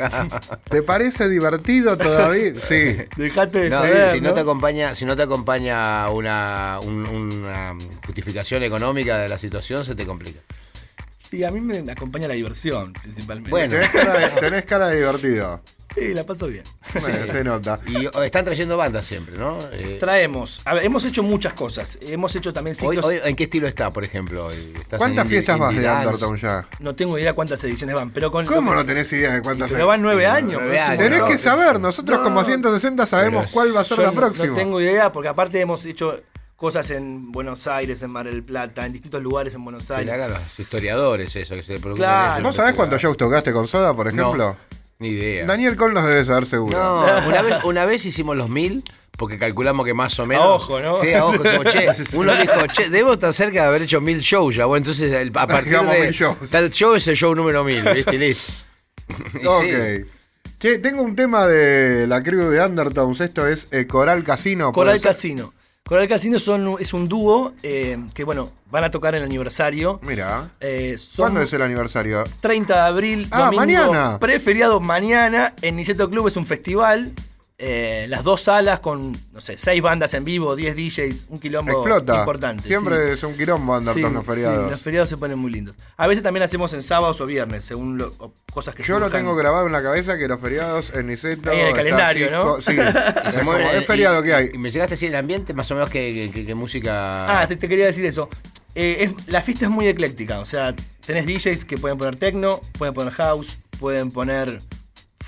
[0.69, 2.53] ¿Te parece divertido todavía?
[2.63, 2.97] Sí.
[3.17, 3.81] Dejate de No,
[4.13, 4.33] si no, ¿no?
[4.33, 9.93] te acompaña, si no te acompaña una, un- una justificación económica de la situación, se
[9.93, 10.39] te complica.
[11.31, 13.49] Sí, a mí me acompaña la diversión, principalmente.
[13.49, 13.71] Bueno.
[13.73, 15.61] Tenés cara de, tenés cara de divertido.
[15.95, 16.63] Sí, la paso bien.
[17.01, 17.79] Bueno, se nota.
[17.87, 19.57] Y están trayendo bandas siempre, ¿no?
[19.73, 21.99] Eh, Traemos, a ver, hemos hecho muchas cosas.
[22.01, 23.05] Hemos hecho también ciclos.
[23.05, 24.49] hoy, ¿En qué estilo está, por ejemplo?
[24.51, 26.05] ¿Estás ¿Cuántas en indie- fiestas vas indie de dance?
[26.07, 26.67] Undertone ya?
[26.79, 28.45] No tengo idea cuántas ediciones van, pero con.
[28.45, 30.59] ¿Cómo no tenés idea de cuántas Pero van nueve Sí, años.
[30.61, 30.97] nueve años.
[30.97, 32.23] Tenés no, que saber, nosotros no.
[32.25, 34.47] como 160 sabemos cuál va a ser la no- próxima.
[34.47, 36.21] No tengo idea, porque aparte hemos hecho
[36.61, 39.99] cosas en Buenos Aires, en Mar del Plata, en distintos lugares en Buenos Que le
[39.99, 40.13] Aires.
[40.13, 42.33] hagan los historiadores eso, que se preocupen Claro.
[42.35, 42.43] eso.
[42.43, 44.35] ¿Vos sabés cuántos shows tocaste con Soda, por ejemplo?
[44.37, 44.57] No,
[44.99, 45.45] ni idea.
[45.47, 46.77] Daniel Cole nos debe saber seguro.
[46.77, 48.83] No, una vez, una vez hicimos los mil,
[49.17, 50.45] porque calculamos que más o menos.
[50.45, 51.01] ojo, ¿no?
[51.01, 54.19] Sí, a ojo, como, che, uno dijo, che, debo estar cerca de haber hecho mil
[54.19, 54.65] shows ya.
[54.65, 56.37] Bueno, entonces el- a partir Hagamos de mil shows.
[56.51, 58.17] tal show es el show número mil, ¿viste?
[58.19, 58.53] Listo.
[59.45, 59.63] Ok.
[59.65, 60.05] sí.
[60.59, 63.19] Che, tengo un tema de la crew de Undertones.
[63.19, 64.71] Esto es eh, Coral Casino.
[64.71, 65.09] ¿puede Coral ser?
[65.09, 65.53] Casino.
[65.87, 69.99] Coral Casino son, es un dúo eh, que, bueno, van a tocar en el aniversario.
[70.03, 70.49] Mira.
[70.61, 72.23] Eh, ¿Cuándo es el aniversario?
[72.39, 74.17] 30 de abril, Ah, domingo, mañana.
[74.19, 75.53] preferiado mañana.
[75.61, 77.11] En Niceto Club es un festival.
[77.63, 81.71] Eh, las dos salas con, no sé, seis bandas en vivo, 10 DJs, un quilombo
[81.71, 82.17] Explota.
[82.19, 82.63] importante.
[82.67, 83.11] Siempre sí.
[83.13, 84.63] es un quilombo Undertones Sí, los feriados.
[84.65, 85.75] sí, los feriados se ponen muy lindos.
[85.95, 89.09] A veces también hacemos en sábados o viernes, según lo- o cosas que Yo lo
[89.11, 91.51] tengo grabado en la cabeza que los feriados en Niceto.
[91.51, 92.59] Ahí en el calendario, ¿no?
[92.59, 92.75] Sí.
[93.25, 93.53] es, como-
[93.85, 94.49] feriado que hay.
[94.53, 97.41] Y me llegaste a decir el ambiente, más o menos que, que- que música.
[97.41, 98.27] Ah, te, te quería decir eso.
[98.73, 100.73] Eh, es- la fiesta es muy ecléctica, o sea,
[101.05, 104.61] tenés DJs que pueden poner techno, pueden poner house, pueden poner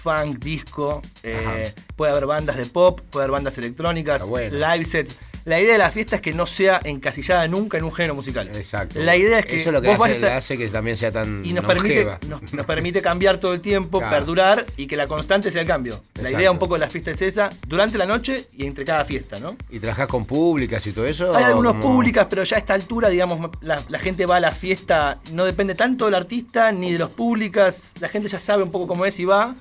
[0.03, 4.55] funk, disco, eh, puede haber bandas de pop, puede haber bandas electrónicas, bueno.
[4.57, 5.17] live sets.
[5.45, 8.47] La idea de la fiesta es que no sea encasillada nunca en un género musical.
[8.55, 8.97] Exacto.
[9.01, 10.95] La idea es que Eso es lo que vos hace, vayas a- hace que también
[10.95, 11.43] sea tan.
[11.43, 14.15] y nos permite, nos, nos permite cambiar todo el tiempo, Claro.
[14.15, 16.01] perdurar y que la constante sea el cambio.
[16.21, 19.03] La idea un poco de la fiesta es esa, durante la noche y entre cada
[19.03, 19.57] fiesta, ¿no?
[19.69, 21.35] ¿Y trabajás con públicas y todo eso?
[21.35, 24.39] Hay algunos como- públicas, pero ya a esta altura, digamos, la, la gente va a
[24.39, 28.63] la fiesta, no depende tanto del artista ni de los públicas, la gente ya sabe
[28.63, 29.53] un poco cómo es y va,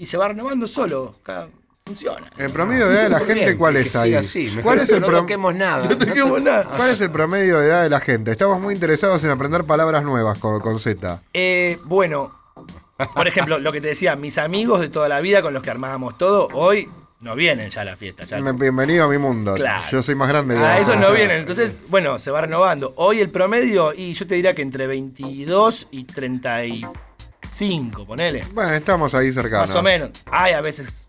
[0.00, 1.14] y se va renovando solo,
[1.84, 2.30] funciona.
[2.38, 4.14] El promedio de edad de la gente, ¿cuál es ahí?
[4.14, 5.86] así, ¿Cuál es el no toquemos nada.
[5.86, 6.64] No toquemos nada.
[6.74, 8.30] ¿Cuál es el promedio de edad de la gente?
[8.30, 11.20] Estamos muy interesados en aprender palabras nuevas con, con Z.
[11.34, 12.32] Eh, bueno,
[13.14, 15.70] por ejemplo, lo que te decía, mis amigos de toda la vida con los que
[15.70, 16.88] armábamos todo, hoy
[17.20, 18.24] no vienen ya a la fiesta.
[18.24, 19.52] Ya Bienvenido a mi mundo.
[19.54, 19.84] Claro.
[19.92, 21.40] Yo soy más grande que Ah, esos no vienen.
[21.40, 22.94] Entonces, bueno, se va renovando.
[22.96, 26.04] Hoy el promedio, y yo te diría que entre 22 y
[27.50, 28.44] 35, ponele.
[28.52, 29.68] Bueno, estamos ahí cercanos.
[29.68, 30.10] Más o menos.
[30.30, 31.08] Hay a veces.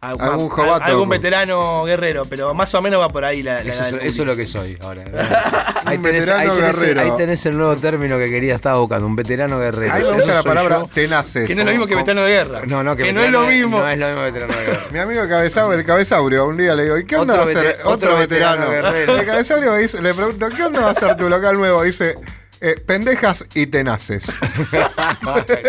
[0.00, 0.84] a- Algún a- jovato.
[0.84, 4.14] algún veterano guerrero, pero más o menos va por ahí la, la Eso, edad es,
[4.14, 5.02] eso lo que soy ahora.
[5.84, 7.00] Ahí Un tenés, veterano ahí tenés- guerrero.
[7.00, 9.92] ahí tenés el nuevo término que quería, estaba buscando, un veterano guerrero.
[9.94, 10.90] A mí me gusta la palabra yo.
[10.92, 11.46] tenaces.
[11.48, 12.60] Que no es lo mismo que veterano de guerra.
[12.66, 13.78] No, no, que, no es lo mismo.
[13.80, 14.80] No es lo mismo veterano de guerra.
[14.92, 17.54] Mi amigo Cabezaurio, el Cabezaurio, un día le digo, ¿y qué onda Otro va a
[17.64, 19.16] veter- otro veterano guerrero.
[19.18, 21.82] El Cabezaurio me dice- le pregunto, ¿qué onda va a hacer tu local nuevo?
[21.82, 22.14] Dice,
[22.60, 24.26] eh, pendejas y tenaces.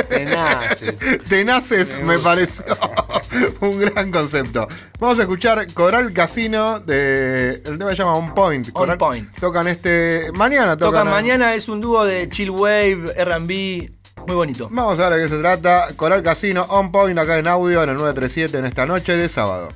[0.09, 0.95] Tenaces.
[1.27, 2.65] Tenaces me pareció
[3.61, 4.67] un gran concepto.
[4.99, 7.61] Vamos a escuchar Coral Casino de.
[7.65, 8.71] El tema se llama On Point.
[8.71, 9.31] Coral- Point.
[9.39, 10.31] Tocan este.
[10.33, 11.01] Mañana tocan.
[11.03, 14.67] Tocan mañana, es un dúo de chill wave, RB, muy bonito.
[14.71, 15.87] Vamos a ver de qué se trata.
[15.95, 19.69] Coral Casino On Point acá en audio en el 937 en esta noche de sábado.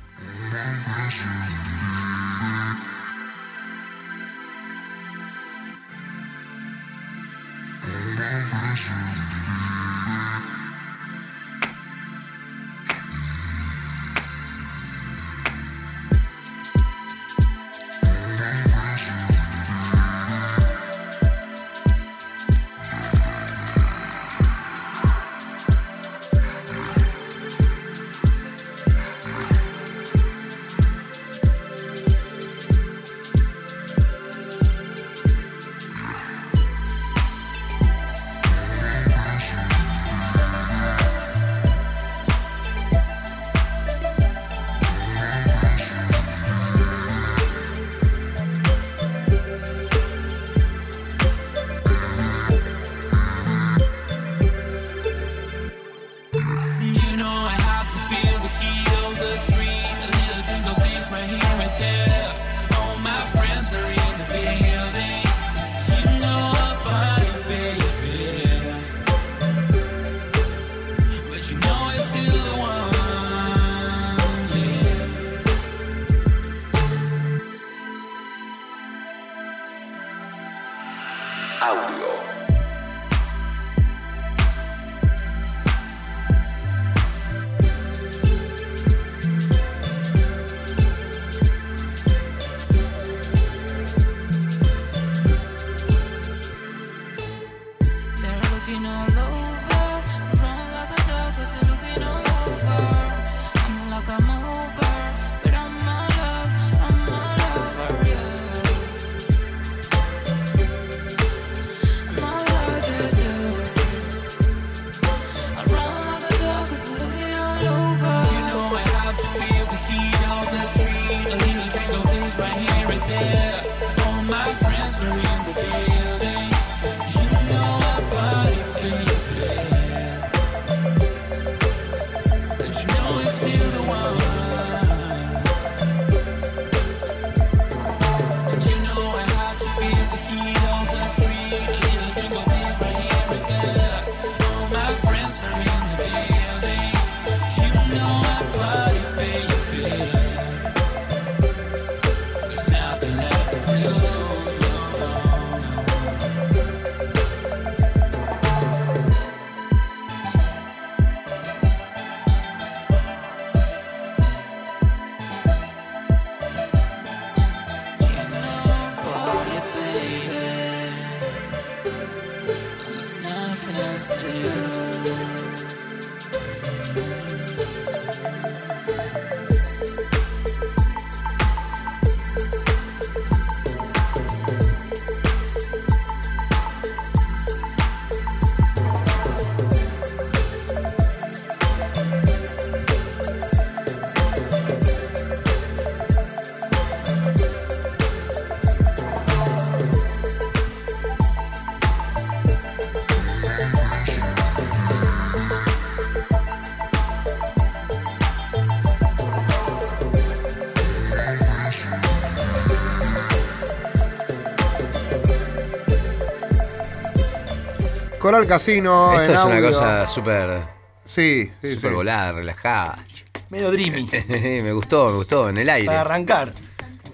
[218.24, 219.12] Coral Casino.
[219.20, 220.62] Esto en es una cosa súper
[221.04, 221.74] Sí, sí, sí.
[221.74, 223.04] súper volada, relajada.
[223.50, 224.08] Medio dreamy.
[224.62, 225.88] me gustó, me gustó, en el aire.
[225.88, 226.54] Para arrancar.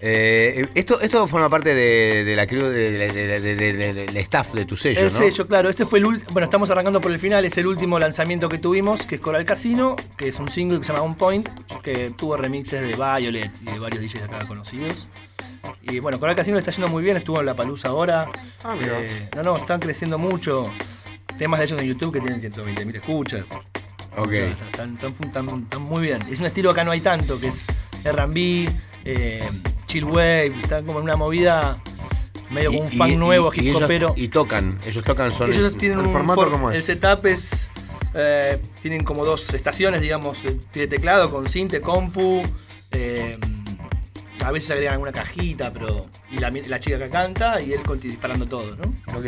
[0.00, 4.76] Eh, esto, esto forma parte de, de la crew, de- de- del staff de tu
[4.76, 5.10] sello, El ¿no?
[5.10, 5.68] sello, claro.
[5.68, 6.30] Este fue el último.
[6.32, 7.44] Bueno, estamos arrancando por el final.
[7.44, 10.84] Es el último lanzamiento que tuvimos, que es Coral Casino, que es un single que
[10.86, 11.48] se llama On Point,
[11.82, 15.08] que tuvo remixes de Violet y de varios DJs acá conocidos.
[15.82, 17.16] Y bueno, Coral Casino le está yendo muy bien.
[17.16, 18.30] Estuvo en La Palusa ahora.
[18.62, 19.00] Ah, mira.
[19.00, 20.72] Eh, no, no, están creciendo mucho.
[21.40, 23.44] Temas de ellos en YouTube que tienen 120.000 escuchas.
[24.14, 24.26] Ok.
[24.28, 26.18] O sea, están, están- están- están muy bien.
[26.30, 27.66] Es un estilo que acá no hay tanto, que es
[28.04, 28.68] RB,
[29.06, 29.48] eh,
[29.86, 31.78] chill wave, están como en una movida
[32.50, 34.12] medio como un y- nuevo, hip hopero.
[34.16, 35.50] Y tocan, ellos tocan, son.
[35.50, 36.76] Ellos tienen el un formato for- cómo es?
[36.76, 37.70] El setup es.
[38.12, 40.36] eh, tienen como dos estaciones, digamos,
[40.74, 42.42] de teclado con cinte, compu.
[42.90, 43.38] eh,
[44.44, 46.06] a veces agregan alguna cajita, pero.
[46.30, 48.82] Y la, la chica que canta y él disparando todo, ¿no?
[49.16, 49.26] Ok.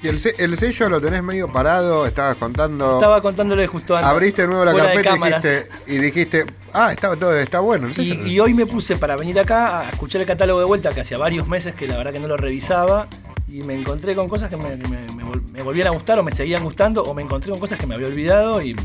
[0.00, 2.94] Y el, se- el sello lo tenés medio parado, estabas contando.
[2.94, 4.08] Estaba contándole justo antes.
[4.10, 7.88] Abriste de nuevo la carpeta y dijiste, y dijiste, ah, está, todo, está bueno.
[7.88, 8.14] el sello".
[8.24, 11.00] Y, y hoy me puse para venir acá a escuchar el catálogo de vuelta, que
[11.00, 13.08] hacía varios meses que la verdad que no lo revisaba,
[13.48, 16.22] y me encontré con cosas que me, me- me vol- me volvían a gustar o
[16.22, 18.76] me seguían gustando, o me encontré con cosas que me había olvidado y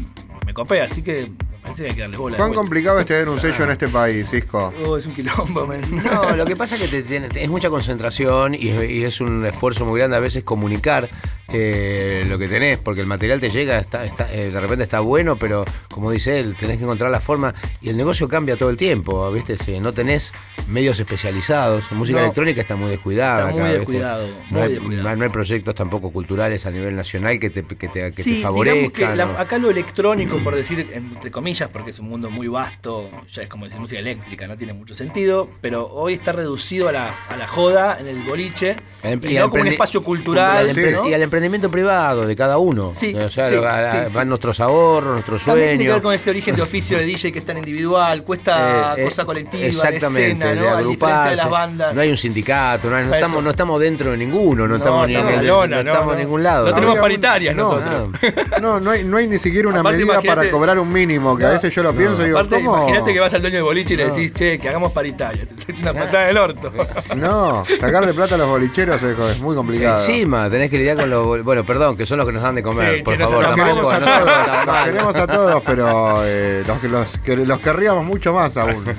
[0.47, 1.31] me copé, así que
[1.63, 2.37] parece que hay que darle bola.
[2.37, 4.73] ¿Cuán complicado es tener un sello en este país, Cisco?
[4.85, 5.81] Oh, es un quilombo, men.
[5.91, 9.21] No, lo que pasa es que te tiene- es mucha concentración y, es- y es
[9.21, 11.09] un esfuerzo muy grande a veces comunicar
[11.55, 15.01] eh, lo que tenés, porque el material te llega, está, está, eh, de repente está
[15.01, 18.69] bueno, pero como dice él, tenés que encontrar la forma y el negocio cambia todo
[18.69, 19.57] el tiempo, ¿viste?
[19.57, 20.31] Si no tenés
[20.69, 22.23] medios especializados, música No.
[22.25, 23.49] electrónica está muy descuidada.
[23.49, 25.15] Está muy acá, descuidado, No muy hay, descuidado.
[25.17, 28.41] no hay proyectos tampoco culturales a nivel nacional que te, que te, que sí, te
[28.41, 28.79] favorezcan.
[28.93, 29.37] digamos que la- ¿no?
[29.37, 33.47] acá lo electrónico, por decir entre comillas, porque es un mundo muy vasto, ya es
[33.47, 37.37] como decir música eléctrica, no tiene mucho sentido, pero hoy está reducido a la, a
[37.37, 40.57] la joda en el boliche Al- y no como un espacio y cultural.
[40.69, 41.07] al, empre- ¿no?
[41.07, 42.93] y al emprendimiento privado de cada uno.
[42.95, 44.29] Sí, o sea, sí, a- a- sí, van sí.
[44.29, 45.95] nuestros ahorros, nuestros También tiene que sueños.
[45.95, 49.05] ver con ese origen de oficio de DJ que es tan individual, cuesta Eh, eh,
[49.05, 50.61] cosa colectiva, de exactamente, escena, de ¿no?
[50.61, 51.35] A diferencia de agruparse.
[51.35, 51.95] las bandas.
[51.95, 55.07] No hay un sindicato, no, hay- no estamos, no estamos dentro de ninguno, no, estamos
[55.07, 56.15] ni en el- no no, no.
[56.15, 56.67] ningún lado.
[56.67, 58.09] No tenemos paritarias no, nosotros.
[58.61, 61.51] No, no hay, no hay ni siquiera una Aparte, medida para cobrar un mínimo, a
[61.51, 62.77] veces yo lo pienso y digo, Aparte, ¿cómo?
[62.83, 65.45] imagínate que vas al dueño de boliche y le decís, che, que hagamos paritaria.
[65.45, 66.71] Te una patada en el orto.
[67.15, 69.97] No, sacarle plata a los bolicheros es, es muy complicado.
[69.97, 71.43] Encima, tenés que lidiar con los.
[71.43, 72.97] Bueno, perdón, que son los que nos dan de comer.
[72.97, 73.55] Sí, por che, favor, malos.
[73.55, 78.57] queremos a todos, queremos a pero eh, los, que- los, que- los querríamos mucho más
[78.57, 78.83] aún.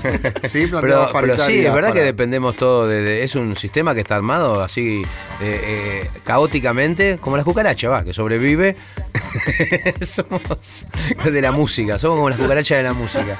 [0.45, 4.16] Sí, Pero, sí, es verdad que dependemos todo de, de- Es un sistema que está
[4.16, 5.03] armado así
[5.41, 5.61] eh,
[6.05, 8.77] eh, caóticamente, como las cucarachas, va, que sobrevive.
[10.03, 10.87] somos
[11.25, 13.36] de la música, somos como las cucarachas de la música.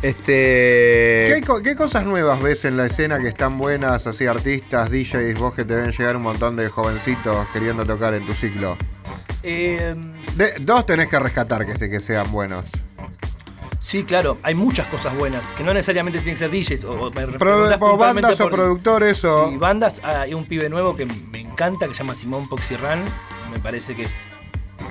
[0.00, 1.42] ¿Qué, Este.
[1.62, 5.64] qué cosas nuevas ves en la escena que están buenas, así artistas, DJs, vos que
[5.64, 8.76] te ven llegar un montón de jovencitos queriendo tocar en tu ciclo?
[9.42, 9.94] Eh,
[10.36, 12.66] De- dos tenés que rescatar que, este- que sean buenos.
[13.78, 16.84] sí, claro, hay muchas cosas buenas, que no necesariamente tienen que ser DJs.
[16.84, 19.50] O, o me Pro- bandas o productores o...
[19.50, 23.02] Sí, bandas, hay un pibe nuevo que me encanta, que se llama Simón Poxirran.
[23.52, 24.28] Me parece que es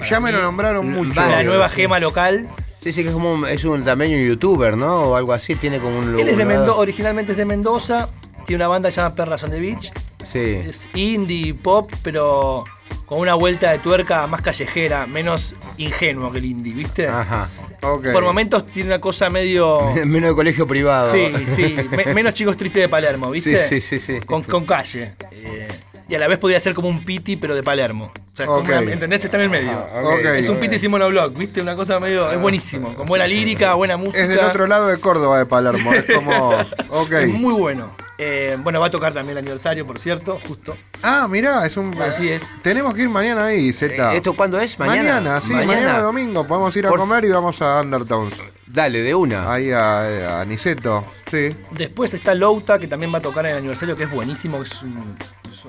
[0.10, 1.14] Ya me mí, lo nombraron mucho.
[1.20, 2.48] la nueva gema local.
[2.82, 5.02] Sí, sí, que es como un, es un también un youtuber, ¿no?
[5.04, 8.08] O algo así, tiene como un Él es de Mendoza, originalmente es de Mendoza.
[8.46, 9.92] Tiene una banda llamada Perras on the Beach.
[10.26, 10.40] Sí.
[10.66, 12.64] Es indie, pop, pero
[13.06, 17.08] con una vuelta de tuerca más callejera, menos ingenuo que el indie, ¿viste?
[17.08, 17.50] Ajá.
[17.82, 18.12] Ok.
[18.12, 19.80] Por momentos tiene una cosa medio.
[20.06, 21.12] Menos de colegio privado.
[21.12, 21.76] Sí, sí.
[21.92, 23.58] me- menos chicos tristes de Palermo, ¿viste?
[23.60, 24.26] Sí, sí, sí, sí.
[24.26, 25.14] Con, con calle.
[25.32, 25.68] Eh,
[26.10, 28.12] y a la vez podría ser como un piti, pero de Palermo.
[28.34, 29.24] O sea, como una- ¿entendés?
[29.26, 29.72] Está en el medio.
[29.94, 30.02] Ah.
[30.38, 31.62] Es un piti sin monoblock, ¿viste?
[31.62, 32.32] Una cosa medio.
[32.32, 32.94] Es buenísimo.
[32.96, 34.20] Con buena lírica, buena música.
[34.24, 35.94] Es del otro lado de Córdoba de Palermo.
[35.94, 36.50] Es como.
[36.90, 37.12] Ok.
[37.12, 37.90] Es muy bueno.
[38.18, 40.76] Eh, bueno, va a tocar también el aniversario, por cierto, justo.
[41.04, 42.00] Ah, mirá, es un.
[42.02, 42.58] Así es.
[42.62, 44.14] Tenemos que ir mañana ahí, Z.
[44.14, 44.78] Eh, ¿Esto cuándo es?
[44.80, 45.40] Mañana.
[45.40, 46.46] sí, mañana, domingo.
[46.48, 48.42] Podemos ir a Por- comer y vamos a Undertones.
[48.68, 49.52] Dale, de una.
[49.52, 51.04] Ahí a, a Niceto.
[51.30, 51.50] Sí.
[51.72, 54.64] Después está Louta, que también va a tocar en el aniversario, que es buenísimo, que
[54.70, 55.16] es un,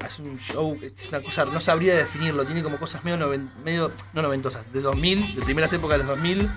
[0.07, 3.93] es un show, es una cosa, no sabría definirlo, tiene como cosas medio, noven- medio
[4.13, 6.51] no noventosas, de 2000, de primeras épocas de los 2000,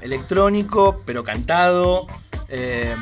[0.00, 2.06] electrónico, pero cantado,
[2.48, 2.94] eh,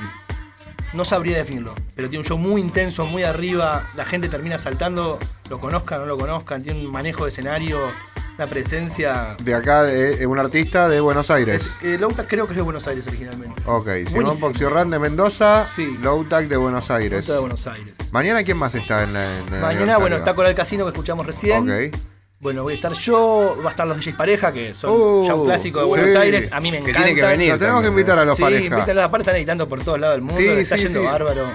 [0.93, 5.19] no sabría definirlo, pero tiene un show muy intenso, muy arriba, la gente termina saltando,
[5.51, 7.79] lo conozcan no lo conozcan, tiene un manejo de escenario,
[8.39, 9.37] una presencia...
[9.43, 11.71] De acá, de, de un artista de Buenos Aires.
[11.83, 13.63] Es, eh, creo que es de Buenos Aires originalmente.
[13.63, 13.69] sí.
[13.71, 14.39] Ok, Simón.
[14.39, 15.99] Poxiorran de Mendoza, Sí.
[16.03, 17.27] Lowtac de Buenos Aires.
[17.27, 17.95] De Buenos Aires.
[18.13, 21.69] Mañana, ¿quién más está en la en Mañana, bueno, está Coral Casino que escuchamos recién.
[21.71, 21.97] Ok.
[22.39, 25.35] Bueno, voy a estar yo, va a estar los DJs Pareja, que son Uh, ya
[25.35, 25.89] un clásico de sí.
[25.89, 26.49] Buenos Aires.
[26.53, 27.07] A mí me Que encanta.
[27.07, 27.53] tiene que venir.
[27.55, 28.67] Lo tenemos que invitar a los sí, parejas.
[28.67, 31.07] invítenlos, aparte están editando por todos lados del mundo, Sí, está sí, yendo sí.
[31.07, 31.49] bárbaro.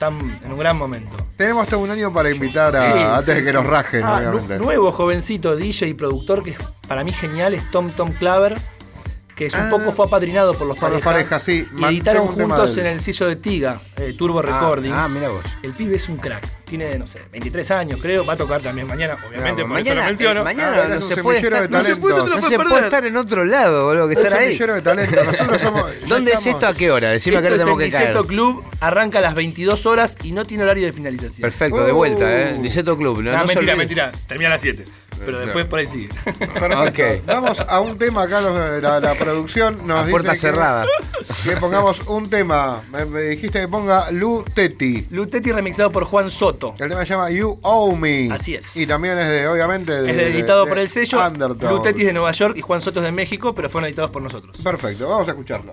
[0.00, 1.14] Están en un gran momento.
[1.36, 2.80] Tenemos todo un año para invitar a.
[2.80, 3.54] Sí, antes sí, de que sí.
[3.54, 6.56] nos rajen, Ah, nuevo jovencito DJ y productor que es
[6.88, 8.54] para mí genial es Tom Tom Claver,
[9.40, 11.12] que es un Ah, poco fue apadrinado por los por parejas.
[11.14, 11.66] parejas, sí.
[11.78, 14.94] Y editaron juntos en el sello de Tiga, eh, Turbo Recordings.
[14.94, 15.40] Ah, mira vos.
[15.62, 16.46] El pibe es un crack.
[16.66, 18.26] Tiene, no sé, 23 años, creo.
[18.26, 20.40] Va a tocar también mañana, obviamente, por eso lo menciono.
[20.42, 23.16] eh, mañana Ah, no, se puede estar, no se puede, no se puede estar en
[23.16, 24.58] otro lado, boludo, que Es estar un ahí.
[24.58, 25.24] de talento.
[25.24, 25.86] Nosotros somos.
[26.06, 26.66] ¿Dónde es estamos- esto?
[26.68, 27.08] ¿A qué hora?
[27.10, 28.08] Decime Esto tenemos es que el caer.
[28.10, 31.40] Niceto Club, arranca a las 22 horas y no tiene horario de finalización.
[31.40, 32.54] Perfecto, de vuelta, ¿eh?
[32.58, 32.60] Uh.
[32.60, 33.22] Niceto Club.
[33.22, 34.12] No, Ah, mentira, mentira.
[34.28, 34.84] Termina a las 7.
[35.24, 36.08] Pero después por ahí sigue.
[36.24, 36.80] Perfecto.
[36.88, 37.26] Ok.
[37.26, 40.86] Vamos a un tema acá, los- la, la producción nos A dice puerta que- cerrada.
[41.44, 42.82] Que pongamos un tema.
[42.90, 45.06] Me, me dijiste que ponga Lu Teti.
[45.10, 46.74] Lutetti remixado por Juan Soto.
[46.78, 48.32] El tema se llama You Owe Me.
[48.32, 48.76] Así es.
[48.76, 51.18] Y también es de, obviamente, de, Es editado de- por el sello.
[51.70, 54.22] Lutetti es de Nueva York y Juan Soto es de México, pero fueron editados por
[54.22, 54.56] nosotros.
[54.62, 55.72] Perfecto, vamos a escucharlo.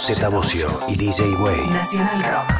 [0.00, 1.66] Z Bocio y DJ Way.
[1.68, 2.59] Nacional Rock.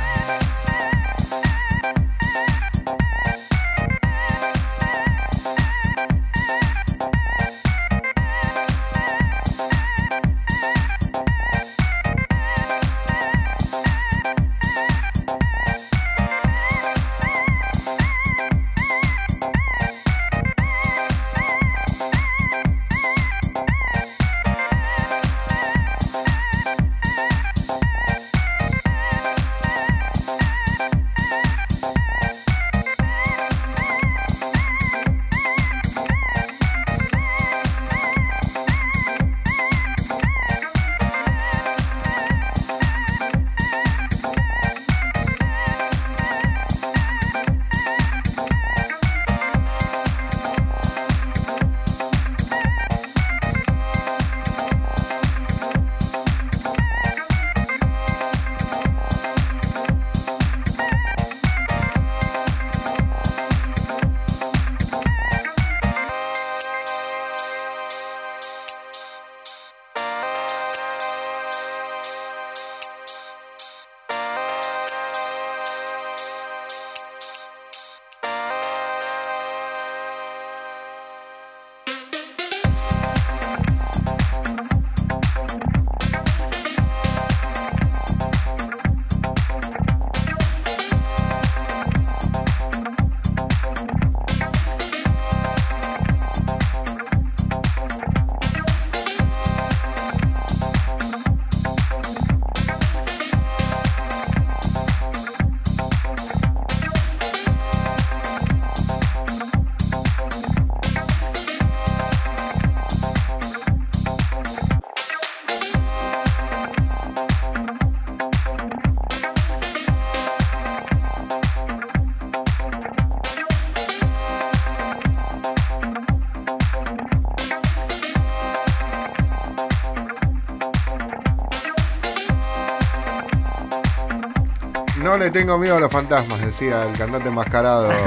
[135.20, 137.90] Le tengo miedo a los fantasmas, decía el cantante enmascarado.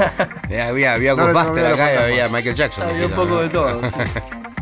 [0.50, 2.86] Eh, había había No acá y había Michael Jackson.
[2.86, 3.80] Había un poco de todo.
[3.88, 3.96] sí.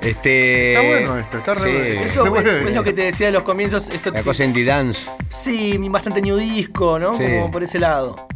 [0.00, 2.18] Este, Está bueno esto, está re sí.
[2.18, 2.50] bueno.
[2.50, 3.88] Eso es, es lo que te decía de los comienzos.
[3.88, 5.08] Esto La cosa indie dance.
[5.30, 7.16] Sí, bastante new disco, ¿no?
[7.16, 7.24] Sí.
[7.24, 8.26] Como por ese lado.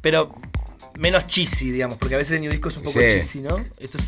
[0.00, 0.32] Pero
[1.00, 3.06] menos cheesy, digamos, porque a veces el new disco es un poco Sí.
[3.10, 3.56] cheesy, ¿no?
[3.78, 4.04] Esto es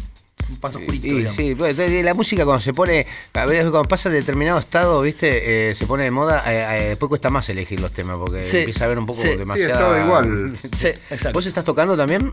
[0.64, 4.16] paso oscurito, Y, sí, pues, la música cuando se pone, a veces cuando pasa de
[4.16, 7.92] determinado estado, viste, Eh, se pone de moda, eh, eh, después cuesta más elegir los
[7.92, 9.28] temas porque Sí, empieza a haber un poco sí.
[9.30, 9.78] Sí, demasiado.
[9.86, 10.56] todo igual.
[10.78, 11.32] Sí, exacto.
[11.32, 12.32] ¿Vos estás tocando también?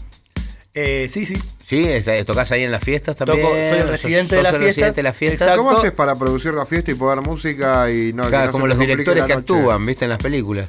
[0.73, 1.35] Eh, sí, sí.
[1.65, 3.47] Sí, está- tocás ahí en las fiestas Toco- también.
[3.47, 5.43] soy el Sos- residente de la residente de la fiesta.
[5.45, 5.63] Exacto.
[5.63, 8.79] ¿Cómo haces para producir la fiesta y poner música y no, Claro, no como los
[8.79, 10.67] directores que actúan, viste, en las películas.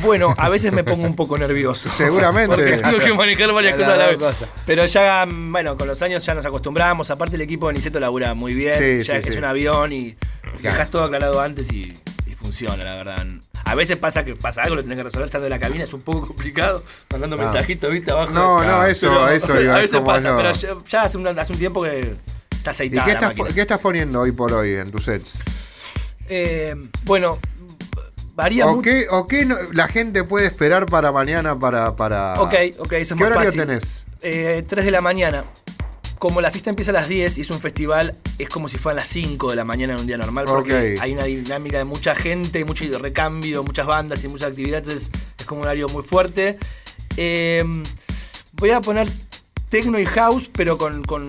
[0.00, 1.88] Bueno, a veces me pongo un poco nervioso.
[1.88, 2.54] Seguramente.
[2.56, 4.18] Porque tengo que manejar varias cosas a la vez.
[4.66, 7.10] Pero ya, bueno, con los años ya nos acostumbramos.
[7.10, 8.74] Aparte, el equipo de Niceto labura muy bien.
[8.76, 9.38] Sí, ya sí, es sí.
[9.38, 10.16] un avión y
[10.60, 11.96] dejas todo aclarado antes y,
[12.26, 13.26] y funciona, la verdad.
[13.64, 15.92] A veces pasa que pasa algo, lo tenés que resolver estando en la cabina, es
[15.92, 18.32] un poco complicado, mandando mensajitos, viste, abajo.
[18.32, 20.36] No, no, eso- Pero eso iba, A es veces pasa, no.
[20.36, 22.14] pero ya, ya hace, un, hace un tiempo que
[22.50, 23.48] está ¿Y aceitada qué la estás, máquina.
[23.54, 25.34] qué estás poniendo hoy por hoy en tus sets?
[26.28, 26.74] Eh,
[27.04, 27.38] bueno,
[28.34, 28.82] varía ¿O mucho.
[28.90, 31.96] qué, o qué no- la gente puede esperar para mañana para...
[31.96, 32.40] para...
[32.40, 33.60] Ok, ok, eso es ¿Qué horario fácil.
[33.60, 34.06] tenés?
[34.22, 35.44] Eh, 3 de la mañana.
[36.18, 38.98] Como la fiesta empieza a las 10 y es un festival, es como si fueran
[38.98, 42.14] las 5 de la mañana en un día normal, porque hay una dinámica de mucha
[42.14, 46.58] gente, mucho recambio, muchas bandas y mucha actividad, entonces es como un horario muy fuerte.
[47.16, 47.64] Eh,
[48.52, 49.08] voy a poner
[49.68, 51.02] techno y house, pero con.
[51.02, 51.26] con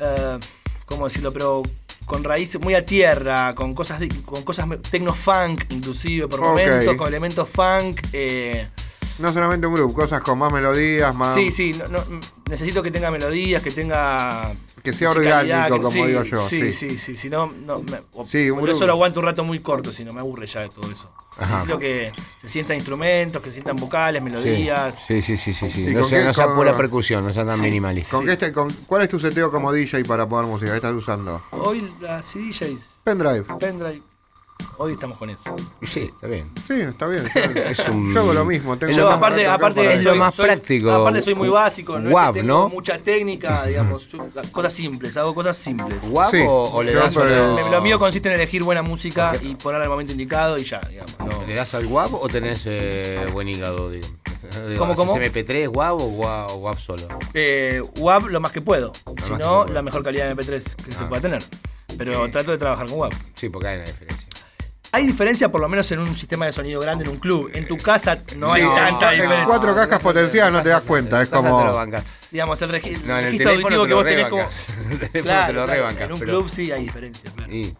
[0.00, 0.38] eh,
[0.86, 1.32] ¿Cómo decirlo?
[1.32, 1.62] Pero
[2.08, 6.46] con raíces muy a tierra, con cosas, de- con cosas techno funk, inclusive por Ok.
[6.46, 8.00] momentos, con elementos funk.
[8.12, 8.66] eh,
[9.20, 11.34] No solamente un grupo, cosas con más melodías, más...
[11.34, 14.52] Sí, sí, no- no, necesito que tenga melodías, que tenga.
[14.90, 16.90] Que sea orgánico, que- como sí, digo yo, Sí, sí.
[16.90, 19.44] sí, sí, si no, no me, o- Sí, un por eso lo aguanto un rato
[19.44, 21.10] muy corto, si no me aburre ya de todo eso.
[21.40, 22.10] Necesito que
[22.40, 24.98] se sientan instrumentos, que se sientan vocales, melodías.
[25.06, 25.70] Sí, sí, sí, sí.
[25.70, 25.82] sí.
[25.86, 27.62] ¿Y No sea, qué- no sea con- pura percusión, no sea tan Sí.
[27.62, 28.16] minimalista.
[28.16, 30.70] ¿Con qué este- con- ¿Cuál es tu seteo como DJ para poner música?
[30.72, 31.40] ¿Qué estás usando?
[31.50, 33.44] Hoy las CDJs, Pendrive.
[33.60, 34.02] pendrive,
[34.78, 35.54] hoy estamos con eso.
[35.82, 36.50] Sí, está bien.
[36.66, 37.24] Sí, está bien.
[37.26, 37.66] está bien.
[37.68, 38.76] Es un- Yo hago lo mismo.
[38.76, 40.90] Tengo es Yo lo aparte, aparte Es lo soy- más soy- práctico.
[40.92, 42.68] Aparte soy muy básico, no Guap, es que tengo ¿no?
[42.68, 46.02] mucha técnica, digamos, yo- cosas simples, hago cosas simples.
[46.08, 49.54] ¿Guapo Sí, o le das, el- Me- Lo mío consiste en elegir buena música y
[49.56, 51.16] ponerla al momento indicado y ya, digamos.
[51.18, 53.90] no- ¿Le das al guapo o tenés eh, buen hígado?
[53.90, 54.06] Digo,
[54.78, 55.16] ¿Cómo, ¿haces cómo?
[55.16, 57.08] MP3 guapo o o guap solo?
[57.34, 58.92] Eh, WAV lo más que puedo.
[59.26, 61.08] Si no, la mejor calidad de MP3 que se Ah.
[61.08, 61.42] pueda tener.
[61.96, 63.12] Pero trato de trabajar con WAV.
[63.34, 64.27] Sí, porque hay una diferencia.
[64.92, 67.50] Hay diferencia por lo menos en un sistema de sonido grande en un club.
[67.52, 69.46] En tu casa no hay tanta en, diferencia.
[69.46, 71.20] cuatro cajas potenciadas no te das cuenta.
[71.22, 71.74] Es como.
[71.74, 72.04] bancas.
[72.30, 74.44] Digamos, el, regi- No, en el registro auditivo que lo vos tenés como.
[75.22, 75.88] Claro, te lo.
[75.90, 77.30] En un pero- club sí hay diferencia.
[77.34, 77.52] claro.
[77.52, 77.76] Y,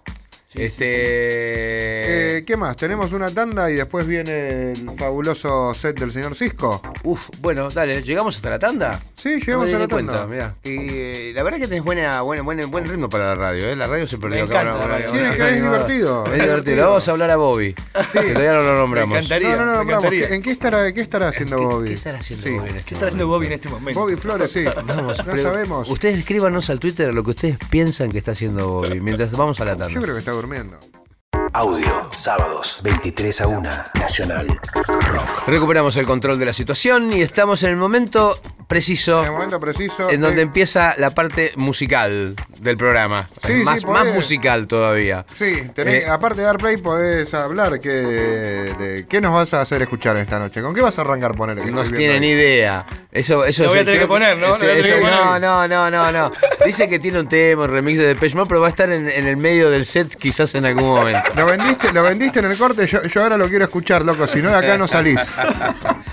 [0.51, 2.39] Sí, este.
[2.39, 2.75] Eh, ¿Qué más?
[2.75, 6.81] Tenemos una tanda y después viene el fabuloso set del señor Cisco.
[7.03, 8.99] Uf, bueno, dale, ¿llegamos hasta la tanda?
[9.21, 10.27] Sí, llegamos a la tanda.
[10.29, 10.55] mirá.
[10.63, 13.75] Y, eh, la verdad que tenés buena, buena, buen, buen ritmo para la radio, ¿eh?
[13.75, 14.45] La radio se perdió.
[14.47, 15.11] Me encanta la radio.
[15.11, 16.27] Tiene que es divertido.
[16.27, 16.77] Es divertido.
[16.77, 17.75] Le vamos a hablar a Bobby.
[17.75, 19.15] Que todavía no lo nombramos.
[19.15, 19.57] Me encantaría.
[19.57, 20.05] No, no, no, me nombramos.
[20.05, 20.37] encantaría.
[20.37, 21.89] ¿En qué estará, qué estará haciendo ¿Qué, Bobby?
[21.89, 22.55] qué estará haciendo Sí.
[22.55, 23.37] Bobby en este ¿Qué está haciendo momento?
[23.39, 24.01] Bobby en este momento?
[24.01, 24.65] Bobby Flores, sí.
[24.87, 25.91] Vamos, no sabemos.
[25.91, 29.65] Ustedes escríbanos al Twitter lo que ustedes piensan que está haciendo Bobby mientras vamos a
[29.65, 29.89] la tanda.
[29.93, 30.79] Yo creo que está durmiendo.
[31.63, 34.47] Audio, sábados, 23 a 1, Nacional
[34.87, 35.49] Rock.
[35.49, 39.59] Recuperamos el control de la situación y estamos en el momento preciso En el momento
[39.59, 40.09] preciso.
[40.09, 43.29] en donde de- empieza la parte musical del programa.
[43.45, 44.05] Sí, sí, más, podés.
[44.05, 45.25] más musical todavía.
[45.37, 47.81] Sí, tenés- Eh, aparte de dar play, podés hablar.
[47.81, 50.61] Que, de, ¿Qué nos vas a hacer escuchar esta noche?
[50.63, 51.57] ¿Con qué vas a arrancar poner?
[51.73, 52.29] No tienen ahí?
[52.31, 52.85] idea.
[53.11, 54.55] Eso, eso Lo voy a tener que poner, ¿no?
[54.55, 56.31] eso- eso- no, no, no, no, no.
[56.67, 59.09] Dice que tiene un tema, un remix de Depeche Mode, pero va a estar en,
[59.09, 61.23] en el medio del set quizás en algún momento.
[61.49, 64.51] Vendiste, lo vendiste en el corte, yo, yo ahora lo quiero escuchar, loco, si no
[64.51, 65.37] de acá no salís.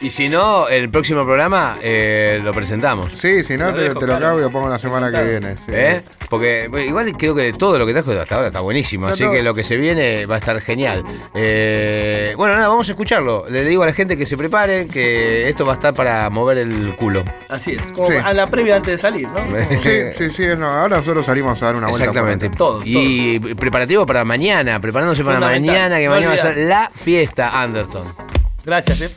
[0.00, 3.10] Y si no, el próximo programa eh, lo presentamos.
[3.14, 4.20] Sí, si no Lo te, dejo, te lo claro.
[4.26, 5.56] cago y lo pongo la semana que viene.
[5.58, 5.72] sí.
[5.74, 6.02] ¿Eh?
[6.30, 9.24] Porque bueno, igual creo que todo lo que trajo hasta ahora está buenísimo, No, así
[9.24, 9.32] no.
[9.32, 11.02] que lo que se viene va a estar genial.
[11.34, 13.46] Eh, bueno, nada, vamos a escucharlo.
[13.48, 16.58] Le digo a la gente que se prepare, que esto va a estar para mover
[16.58, 17.24] el culo.
[17.48, 17.90] Así es.
[17.92, 18.14] Como Sí.
[18.22, 19.40] a la previa antes de salir, ¿no?
[19.80, 22.04] Sí, sí, sí, no, ahora solo salimos a dar una vuelta.
[22.10, 22.50] Exactamente.
[22.50, 26.90] Todo, Y preparativo para mañana, preparándose para mañana, que No mañana va a ser la
[26.94, 28.04] fiesta Anderton.
[28.64, 29.10] Gracias, eh.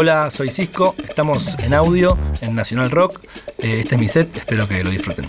[0.00, 3.20] Hola, soy Cisco, estamos en audio en Nacional Rock.
[3.58, 5.28] Eh, este es mi set, espero que lo disfruten.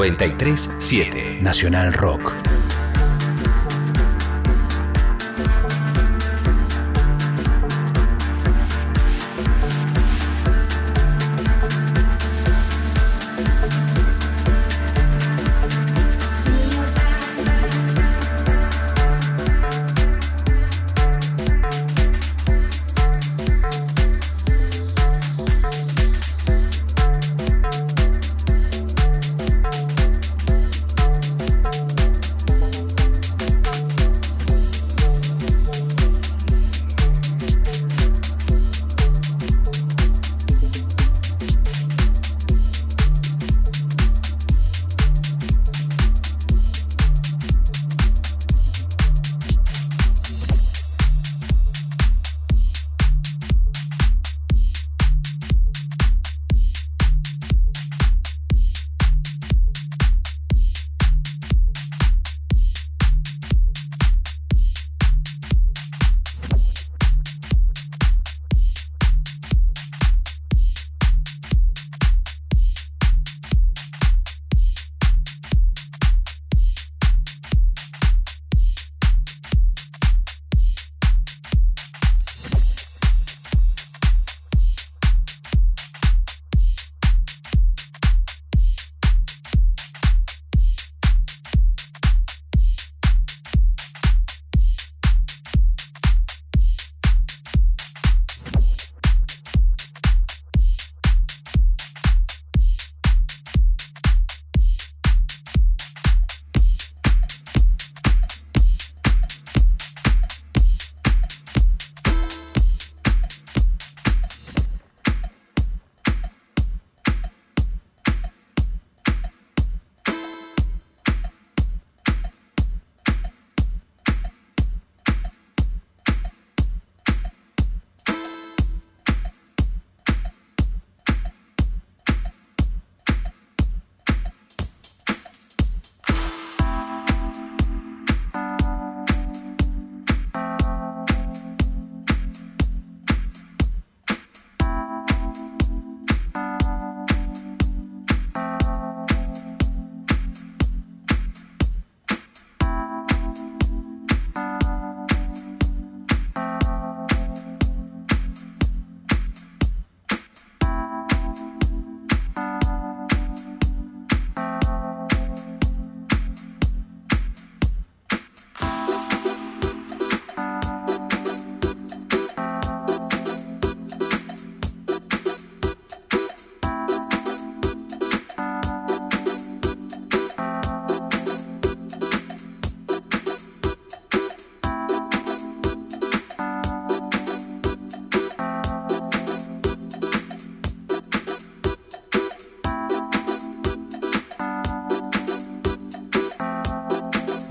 [0.00, 1.42] ...93.7...
[1.42, 2.19] Nacional Rock.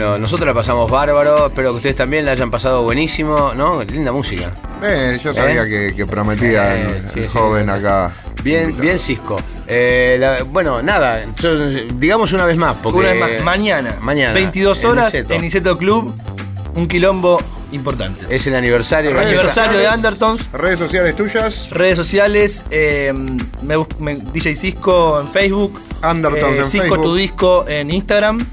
[0.00, 3.84] Bueno, nosotros la pasamos bárbaro, espero que ustedes también la hayan pasado buenísimo, ¿no?
[3.84, 4.50] Linda música.
[4.82, 5.68] Eh, yo sabía ¿Eh?
[5.68, 7.36] que, que prometía Eh, el, sí, el sí.
[7.38, 8.10] joven acá.
[8.42, 9.38] Bien, bien Cisco.
[9.66, 11.54] Eh, la- bueno, nada, yo-
[11.98, 15.76] digamos una vez más, porque Una vez más, mañana, mañana, 22 en horas en Niceto
[15.76, 16.14] Club,
[16.74, 17.38] un quilombo
[17.72, 18.24] importante.
[18.34, 19.10] es el aniversario.
[19.12, 19.96] Redes Aniversario de sociales.
[19.98, 21.68] Undertones, Redes sociales tuyas.
[21.70, 23.12] redes sociales, eh,
[23.62, 25.78] me me- DJ Cisco en Facebook,
[26.10, 27.02] Undertones eh, en Cisco Facebook.
[27.04, 28.44] tu disco en Instagram,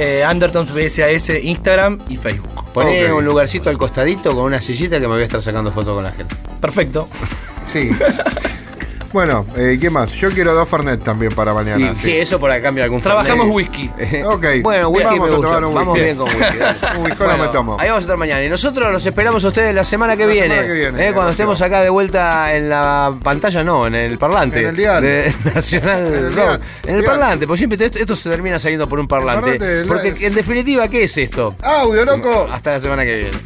[0.00, 2.72] eh, Undertones BSAS Instagram y Facebook.
[2.72, 5.94] Poné un lugarcito al costadito con una sillita que me voy a estar sacando fotos
[5.94, 6.34] con la gente.
[6.60, 7.06] Perfecto.
[7.66, 7.90] Sí.
[9.12, 10.12] bueno, eh, ¿qué más?
[10.12, 11.94] Yo quiero dos Fernet también para mañana.
[11.94, 13.54] Sí, sí, eso por acá cambio algún Trabajamos Fernet.
[13.54, 13.90] whisky.
[13.98, 14.46] Eh, Ok.
[14.62, 15.46] Bueno, whisky Vamos me a gusta.
[15.48, 16.04] tomar un Vamos whisky.
[16.04, 16.58] bien con whisky.
[16.98, 17.76] Un whisky no me tomo.
[17.80, 18.44] Ahí vamos a estar mañana.
[18.44, 20.48] Y nosotros los esperamos a ustedes la semana que La viene.
[20.54, 24.18] semana que viene, Eh, cuando estemos acá de vuelta en la pantalla, no, en el
[24.18, 24.60] parlante.
[24.60, 25.02] En el dial.
[25.02, 26.60] de Nacional En el dial.
[26.84, 27.04] En el Dial.
[27.16, 29.58] parlante, porque siempre esto, esto se termina saliendo por un parlante.
[29.58, 31.54] parlante, la- porque en definitiva, ¿qué es esto?
[31.62, 32.48] ¡Audio, loco!
[32.52, 33.38] Hasta la semana que viene.